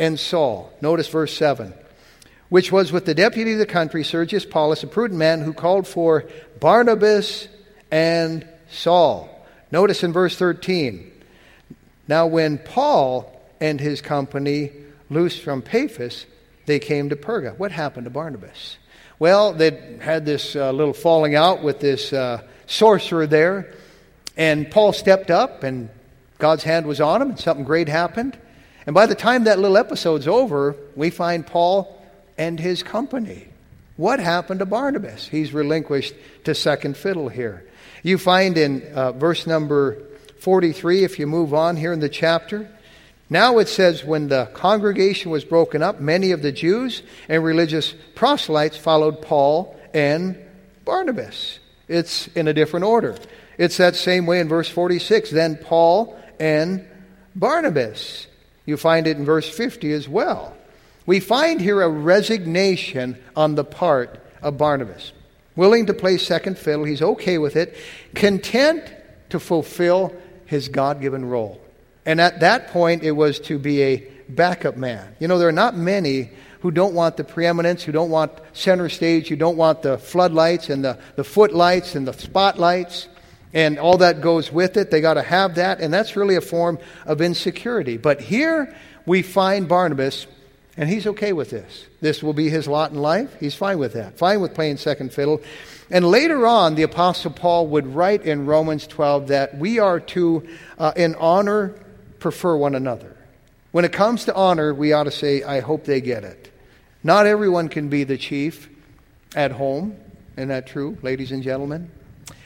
and 0.00 0.18
Saul. 0.18 0.72
Notice 0.80 1.08
verse 1.08 1.34
7 1.36 1.72
which 2.50 2.70
was 2.70 2.92
with 2.92 3.04
the 3.04 3.14
deputy 3.14 3.54
of 3.54 3.58
the 3.58 3.66
country, 3.66 4.04
Sergius 4.04 4.44
Paulus, 4.44 4.84
a 4.84 4.86
prudent 4.86 5.18
man 5.18 5.40
who 5.40 5.52
called 5.52 5.88
for 5.88 6.24
Barnabas 6.60 7.48
and 7.90 8.46
Saul. 8.70 9.28
Notice 9.72 10.04
in 10.04 10.12
verse 10.12 10.36
13. 10.36 11.10
Now, 12.06 12.28
when 12.28 12.58
Paul 12.58 13.42
and 13.60 13.80
his 13.80 14.00
company 14.00 14.70
loosed 15.10 15.42
from 15.42 15.62
Paphos, 15.62 16.26
they 16.66 16.78
came 16.78 17.08
to 17.08 17.16
Perga. 17.16 17.58
What 17.58 17.72
happened 17.72 18.04
to 18.04 18.10
Barnabas? 18.10 18.76
Well, 19.18 19.52
they'd 19.52 19.98
had 20.00 20.24
this 20.24 20.54
uh, 20.54 20.70
little 20.70 20.94
falling 20.94 21.34
out 21.34 21.62
with 21.62 21.80
this 21.80 22.12
uh, 22.12 22.42
sorcerer 22.66 23.26
there, 23.26 23.74
and 24.36 24.70
Paul 24.70 24.92
stepped 24.92 25.30
up, 25.30 25.62
and 25.62 25.88
God's 26.38 26.64
hand 26.64 26.86
was 26.86 27.00
on 27.00 27.22
him, 27.22 27.30
and 27.30 27.40
something 27.40 27.64
great 27.64 27.88
happened. 27.88 28.36
And 28.86 28.94
by 28.94 29.06
the 29.06 29.14
time 29.14 29.44
that 29.44 29.58
little 29.58 29.76
episode's 29.76 30.28
over, 30.28 30.76
we 30.94 31.10
find 31.10 31.46
Paul 31.46 32.00
and 32.36 32.58
his 32.58 32.82
company. 32.82 33.48
What 33.96 34.18
happened 34.18 34.60
to 34.60 34.66
Barnabas? 34.66 35.28
He's 35.28 35.52
relinquished 35.52 36.14
to 36.44 36.54
second 36.54 36.96
fiddle 36.96 37.28
here. 37.28 37.64
You 38.02 38.18
find 38.18 38.58
in 38.58 38.82
uh, 38.92 39.12
verse 39.12 39.46
number 39.46 40.02
43, 40.40 41.04
if 41.04 41.18
you 41.18 41.26
move 41.26 41.54
on 41.54 41.76
here 41.76 41.92
in 41.92 42.00
the 42.00 42.08
chapter, 42.08 42.68
now 43.30 43.58
it 43.58 43.68
says, 43.68 44.04
when 44.04 44.28
the 44.28 44.46
congregation 44.52 45.30
was 45.30 45.44
broken 45.44 45.82
up, 45.82 46.00
many 46.00 46.32
of 46.32 46.42
the 46.42 46.52
Jews 46.52 47.02
and 47.28 47.42
religious 47.42 47.94
proselytes 48.14 48.76
followed 48.76 49.22
Paul 49.22 49.74
and 49.94 50.36
Barnabas. 50.84 51.58
It's 51.88 52.28
in 52.28 52.48
a 52.48 52.54
different 52.54 52.84
order. 52.84 53.16
It's 53.58 53.76
that 53.76 53.96
same 53.96 54.26
way 54.26 54.40
in 54.40 54.48
verse 54.48 54.68
46. 54.68 55.30
Then 55.30 55.56
Paul 55.56 56.18
and 56.40 56.86
Barnabas. 57.34 58.26
You 58.66 58.76
find 58.76 59.06
it 59.06 59.16
in 59.16 59.24
verse 59.24 59.48
50 59.48 59.92
as 59.92 60.08
well. 60.08 60.56
We 61.06 61.20
find 61.20 61.60
here 61.60 61.82
a 61.82 61.88
resignation 61.88 63.18
on 63.36 63.54
the 63.54 63.64
part 63.64 64.20
of 64.40 64.56
Barnabas. 64.56 65.12
Willing 65.56 65.86
to 65.86 65.94
play 65.94 66.16
second 66.16 66.58
fiddle, 66.58 66.84
he's 66.84 67.02
okay 67.02 67.38
with 67.38 67.56
it, 67.56 67.76
content 68.14 68.82
to 69.30 69.38
fulfill 69.38 70.14
his 70.46 70.68
God 70.68 71.00
given 71.00 71.24
role. 71.24 71.60
And 72.06 72.20
at 72.20 72.40
that 72.40 72.68
point, 72.68 73.02
it 73.02 73.12
was 73.12 73.38
to 73.40 73.58
be 73.58 73.82
a 73.82 74.06
backup 74.28 74.76
man. 74.76 75.14
You 75.20 75.28
know, 75.28 75.38
there 75.38 75.48
are 75.48 75.52
not 75.52 75.76
many 75.76 76.30
who 76.64 76.70
don't 76.70 76.94
want 76.94 77.18
the 77.18 77.24
preeminence, 77.24 77.82
who 77.82 77.92
don't 77.92 78.08
want 78.08 78.32
center 78.54 78.88
stage, 78.88 79.28
who 79.28 79.36
don't 79.36 79.58
want 79.58 79.82
the 79.82 79.98
floodlights 79.98 80.70
and 80.70 80.82
the, 80.82 80.98
the 81.14 81.22
footlights 81.22 81.94
and 81.94 82.08
the 82.08 82.12
spotlights 82.14 83.06
and 83.52 83.78
all 83.78 83.98
that 83.98 84.22
goes 84.22 84.50
with 84.50 84.78
it. 84.78 84.90
They 84.90 85.02
got 85.02 85.14
to 85.14 85.22
have 85.22 85.56
that, 85.56 85.80
and 85.82 85.92
that's 85.92 86.16
really 86.16 86.36
a 86.36 86.40
form 86.40 86.78
of 87.04 87.20
insecurity. 87.20 87.98
But 87.98 88.22
here 88.22 88.74
we 89.04 89.20
find 89.20 89.68
Barnabas, 89.68 90.26
and 90.78 90.88
he's 90.88 91.06
okay 91.06 91.34
with 91.34 91.50
this. 91.50 91.84
This 92.00 92.22
will 92.22 92.32
be 92.32 92.48
his 92.48 92.66
lot 92.66 92.92
in 92.92 92.96
life. 92.96 93.36
He's 93.38 93.54
fine 93.54 93.78
with 93.78 93.92
that, 93.92 94.16
fine 94.16 94.40
with 94.40 94.54
playing 94.54 94.78
second 94.78 95.12
fiddle. 95.12 95.42
And 95.90 96.06
later 96.06 96.46
on, 96.46 96.76
the 96.76 96.84
Apostle 96.84 97.32
Paul 97.32 97.66
would 97.66 97.88
write 97.88 98.22
in 98.22 98.46
Romans 98.46 98.86
12 98.86 99.28
that 99.28 99.58
we 99.58 99.80
are 99.80 100.00
to, 100.00 100.48
uh, 100.78 100.92
in 100.96 101.14
honor, 101.16 101.74
prefer 102.20 102.56
one 102.56 102.74
another. 102.74 103.14
When 103.70 103.84
it 103.84 103.92
comes 103.92 104.24
to 104.24 104.34
honor, 104.34 104.72
we 104.72 104.94
ought 104.94 105.04
to 105.04 105.10
say, 105.10 105.42
I 105.42 105.60
hope 105.60 105.84
they 105.84 106.00
get 106.00 106.24
it. 106.24 106.43
Not 107.04 107.26
everyone 107.26 107.68
can 107.68 107.90
be 107.90 108.04
the 108.04 108.16
chief 108.16 108.70
at 109.36 109.52
home. 109.52 109.94
Isn't 110.36 110.48
that 110.48 110.66
true, 110.66 110.96
ladies 111.02 111.32
and 111.32 111.42
gentlemen? 111.42 111.90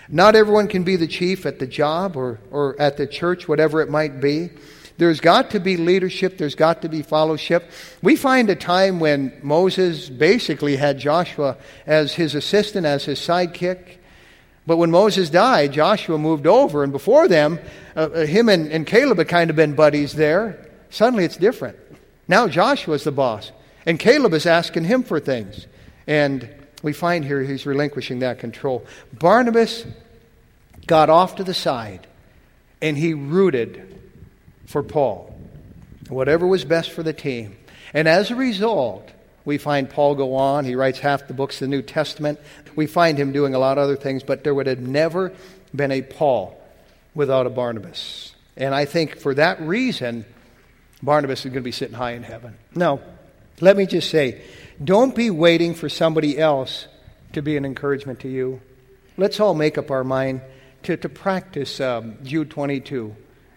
Not 0.09 0.35
everyone 0.35 0.67
can 0.67 0.83
be 0.83 0.97
the 0.97 1.07
chief 1.07 1.47
at 1.47 1.61
the 1.61 1.67
job 1.67 2.17
or, 2.17 2.41
or 2.51 2.75
at 2.81 2.97
the 2.97 3.07
church, 3.07 3.47
whatever 3.47 3.81
it 3.83 3.89
might 3.89 4.21
be. 4.21 4.51
There's 4.97 5.21
got 5.21 5.53
to 5.53 5.61
be 5.61 5.77
leadership, 5.77 6.39
there's 6.39 6.57
got 6.57 6.83
to 6.83 6.89
be 6.89 7.03
fellowship. 7.03 7.71
We 8.03 8.17
find 8.17 8.51
a 8.51 8.57
time 8.57 8.99
when 8.99 9.33
Moses 9.43 10.09
basically 10.09 10.75
had 10.75 10.99
Joshua 10.99 11.57
as 11.87 12.15
his 12.15 12.35
assistant, 12.35 12.85
as 12.85 13.05
his 13.05 13.21
sidekick. 13.21 13.99
But 14.67 14.79
when 14.79 14.91
Moses 14.91 15.31
died, 15.31 15.73
Joshua 15.73 16.19
moved 16.19 16.49
over, 16.49 16.83
and 16.83 16.91
before 16.91 17.29
them, 17.29 17.61
uh, 17.95 18.09
uh 18.13 18.27
him 18.27 18.49
and, 18.49 18.73
and 18.73 18.85
Caleb 18.85 19.19
had 19.19 19.29
kind 19.29 19.51
of 19.51 19.57
been 19.57 19.75
buddies 19.75 20.15
there. 20.15 20.67
Suddenly 20.91 21.25
it's 21.25 21.37
different. 21.37 21.79
Now 22.27 22.49
Joshua's 22.49 23.05
the 23.05 23.13
boss, 23.13 23.53
and 23.89 23.99
Caleb 23.99 24.35
is 24.35 24.45
asking 24.45 24.85
him 24.85 25.03
for 25.03 25.19
things. 25.19 25.67
And 26.07 26.47
we 26.83 26.93
find 26.93 27.25
here 27.25 27.43
he's 27.43 27.65
relinquishing 27.65 28.19
that 28.19 28.39
control. 28.39 28.85
Barnabas 29.15 29.87
got 30.87 31.09
off 31.09 31.37
to 31.37 31.45
the 31.45 31.55
side 31.55 32.07
and 32.83 32.99
he 32.99 33.15
rooted 33.15 33.99
for 34.67 34.83
Paul, 34.83 35.35
whatever 36.11 36.47
was 36.47 36.67
best 36.67 36.91
for 36.91 37.03
the 37.03 37.15
team. 37.15 37.57
And 37.95 38.07
as 38.07 38.31
a 38.31 38.37
result, 38.37 39.11
we 39.47 39.57
find 39.57 39.89
Paul 39.89 40.15
go 40.15 40.35
on. 40.35 40.67
He 40.67 40.75
writes 40.75 40.99
half 40.99 41.27
the 41.27 41.33
books 41.33 41.57
of 41.57 41.61
the 41.61 41.69
New 41.69 41.81
Testament. 41.81 42.39
We 42.77 42.87
find 42.87 43.17
him 43.17 43.33
doing 43.33 43.55
a 43.55 43.59
lot 43.59 43.79
of 43.79 43.85
other 43.85 43.97
things, 43.97 44.23
but 44.23 44.45
there 44.45 44.55
would 44.55 44.67
have 44.67 44.81
never 44.81 45.33
been 45.75 45.93
a 45.93 46.03
Paul 46.03 46.63
without 47.15 47.47
a 47.47 47.51
Barnabas. 47.51 48.35
And 48.55 48.75
I 48.75 48.85
think 48.85 49.17
for 49.17 49.33
that 49.33 49.63
reason, 49.63 50.27
Barnabas 51.03 51.39
is 51.41 51.45
going 51.47 51.55
to 51.55 51.61
be 51.63 51.73
sitting 51.73 51.97
high 51.97 52.13
in 52.13 52.23
heaven. 52.23 52.55
Now, 52.75 53.01
let 53.61 53.77
me 53.77 53.87
just 53.87 54.11
say, 54.11 54.41
don't 54.83 55.15
be 55.15 55.31
waiting 55.31 55.75
for 55.75 55.89
somebody 55.89 56.39
else 56.39 56.87
to 57.33 57.43
be 57.43 57.57
an 57.57 57.65
encouragement 57.65 58.21
to 58.21 58.29
you. 58.29 58.61
Let's 59.17 59.41
all 59.41 59.55
make 59.55 59.79
up 59.79 59.91
our 59.91 60.05
mind 60.05 60.43
to, 60.85 60.97
to 60.97 61.09
practice 61.09 61.81
um, 61.81 62.19
Jude 62.23 62.51
22. 62.51 63.15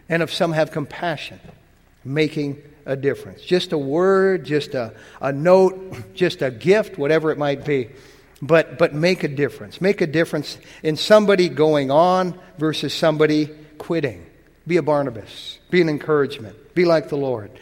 And 0.08 0.22
if 0.22 0.32
some 0.32 0.52
have 0.52 0.72
compassion, 0.72 1.40
making 2.04 2.60
a 2.84 2.96
difference. 2.96 3.42
Just 3.42 3.72
a 3.72 3.78
word, 3.78 4.44
just 4.44 4.74
a, 4.74 4.92
a 5.20 5.32
note, 5.32 5.96
just 6.14 6.42
a 6.42 6.50
gift, 6.50 6.98
whatever 6.98 7.30
it 7.30 7.38
might 7.38 7.64
be. 7.64 7.90
But, 8.40 8.76
but 8.76 8.92
make 8.92 9.22
a 9.22 9.28
difference. 9.28 9.80
Make 9.80 10.00
a 10.00 10.06
difference 10.06 10.58
in 10.82 10.96
somebody 10.96 11.48
going 11.48 11.92
on 11.92 12.38
versus 12.58 12.92
somebody 12.92 13.46
quitting. 13.78 14.26
Be 14.66 14.78
a 14.78 14.82
Barnabas. 14.82 15.60
Be 15.70 15.80
an 15.80 15.88
encouragement. 15.88 16.74
Be 16.74 16.84
like 16.84 17.08
the 17.08 17.16
Lord 17.16 17.52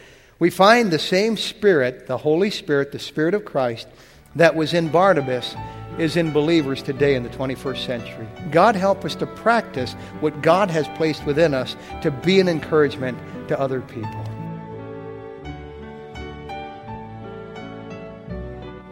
we 0.41 0.51
find 0.51 0.91
the 0.91 0.99
same 0.99 1.37
Spirit, 1.37 2.07
the 2.07 2.17
Holy 2.17 2.51
Spirit, 2.51 2.91
the 2.91 2.99
Spirit 2.99 3.35
of 3.35 3.45
Christ, 3.45 3.87
that 4.35 4.57
was 4.57 4.73
in 4.75 4.89
Barnabas 4.89 5.55
is 5.99 6.17
in 6.17 6.33
believers 6.33 6.83
today 6.83 7.15
in 7.15 7.23
the 7.23 7.29
21st 7.29 7.85
century. 7.85 8.27
God 8.51 8.75
help 8.75 9.05
us 9.05 9.15
to 9.17 9.27
practice 9.27 9.93
what 10.21 10.41
God 10.41 10.71
has 10.71 10.89
placed 10.97 11.27
within 11.27 11.53
us 11.53 11.77
to 12.01 12.11
be 12.11 12.41
an 12.41 12.49
encouragement 12.49 13.19
to 13.49 13.61
other 13.61 13.83
people. 13.83 14.25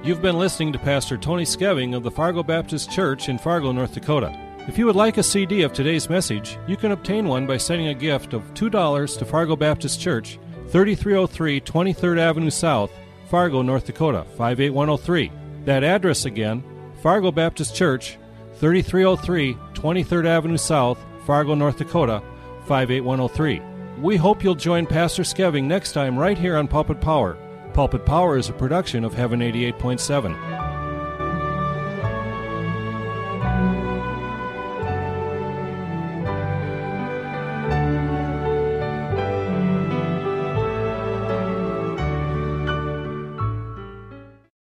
You've 0.03 0.23
been 0.23 0.39
listening 0.39 0.73
to 0.75 0.79
Pastor 0.79 1.17
Tony 1.17 1.45
Skeving 1.45 1.97
of 1.97 2.03
the 2.03 2.11
Fargo 2.11 2.43
Baptist 2.43 2.91
Church 2.91 3.29
in 3.29 3.39
Fargo, 3.39 3.73
North 3.73 3.95
Dakota. 3.95 4.37
If 4.67 4.77
you 4.77 4.85
would 4.85 4.97
like 4.97 5.17
a 5.17 5.23
CD 5.23 5.63
of 5.63 5.73
today's 5.73 6.11
message, 6.11 6.59
you 6.67 6.77
can 6.77 6.93
obtain 6.93 7.27
one 7.27 7.47
by 7.47 7.57
sending 7.57 7.89
a 7.89 7.95
gift 7.95 8.35
of 8.35 8.43
$2 8.53 9.19
to 9.19 9.25
Fargo 9.25 9.57
Baptist 9.57 9.99
Church 9.99 10.39
3303 10.71 11.61
23rd 11.63 12.19
Avenue 12.19 12.51
South, 12.51 12.91
Fargo, 13.29 13.63
North 13.63 13.87
Dakota 13.87 14.25
58103. 14.37 15.33
That 15.65 15.83
address 15.83 16.27
again, 16.27 16.63
Fargo 17.03 17.33
Baptist 17.33 17.75
Church, 17.75 18.19
3303 18.57 19.55
23rd 19.75 20.27
Avenue 20.27 20.57
South, 20.57 20.99
Fargo, 21.27 21.55
North 21.55 21.79
Dakota 21.79 22.23
58103. 22.67 23.63
We 24.01 24.17
hope 24.17 24.45
you'll 24.45 24.55
join 24.55 24.87
Pastor 24.87 25.23
Skeving 25.23 25.65
next 25.65 25.93
time 25.93 26.19
right 26.19 26.37
here 26.37 26.57
on 26.57 26.69
Pulpit 26.69 27.01
Power. 27.01 27.37
Pulpit 27.73 28.05
Power 28.05 28.37
is 28.37 28.49
a 28.49 28.53
production 28.53 29.05
of 29.05 29.15
Heaven 29.15 29.41
88.7. 29.41 30.58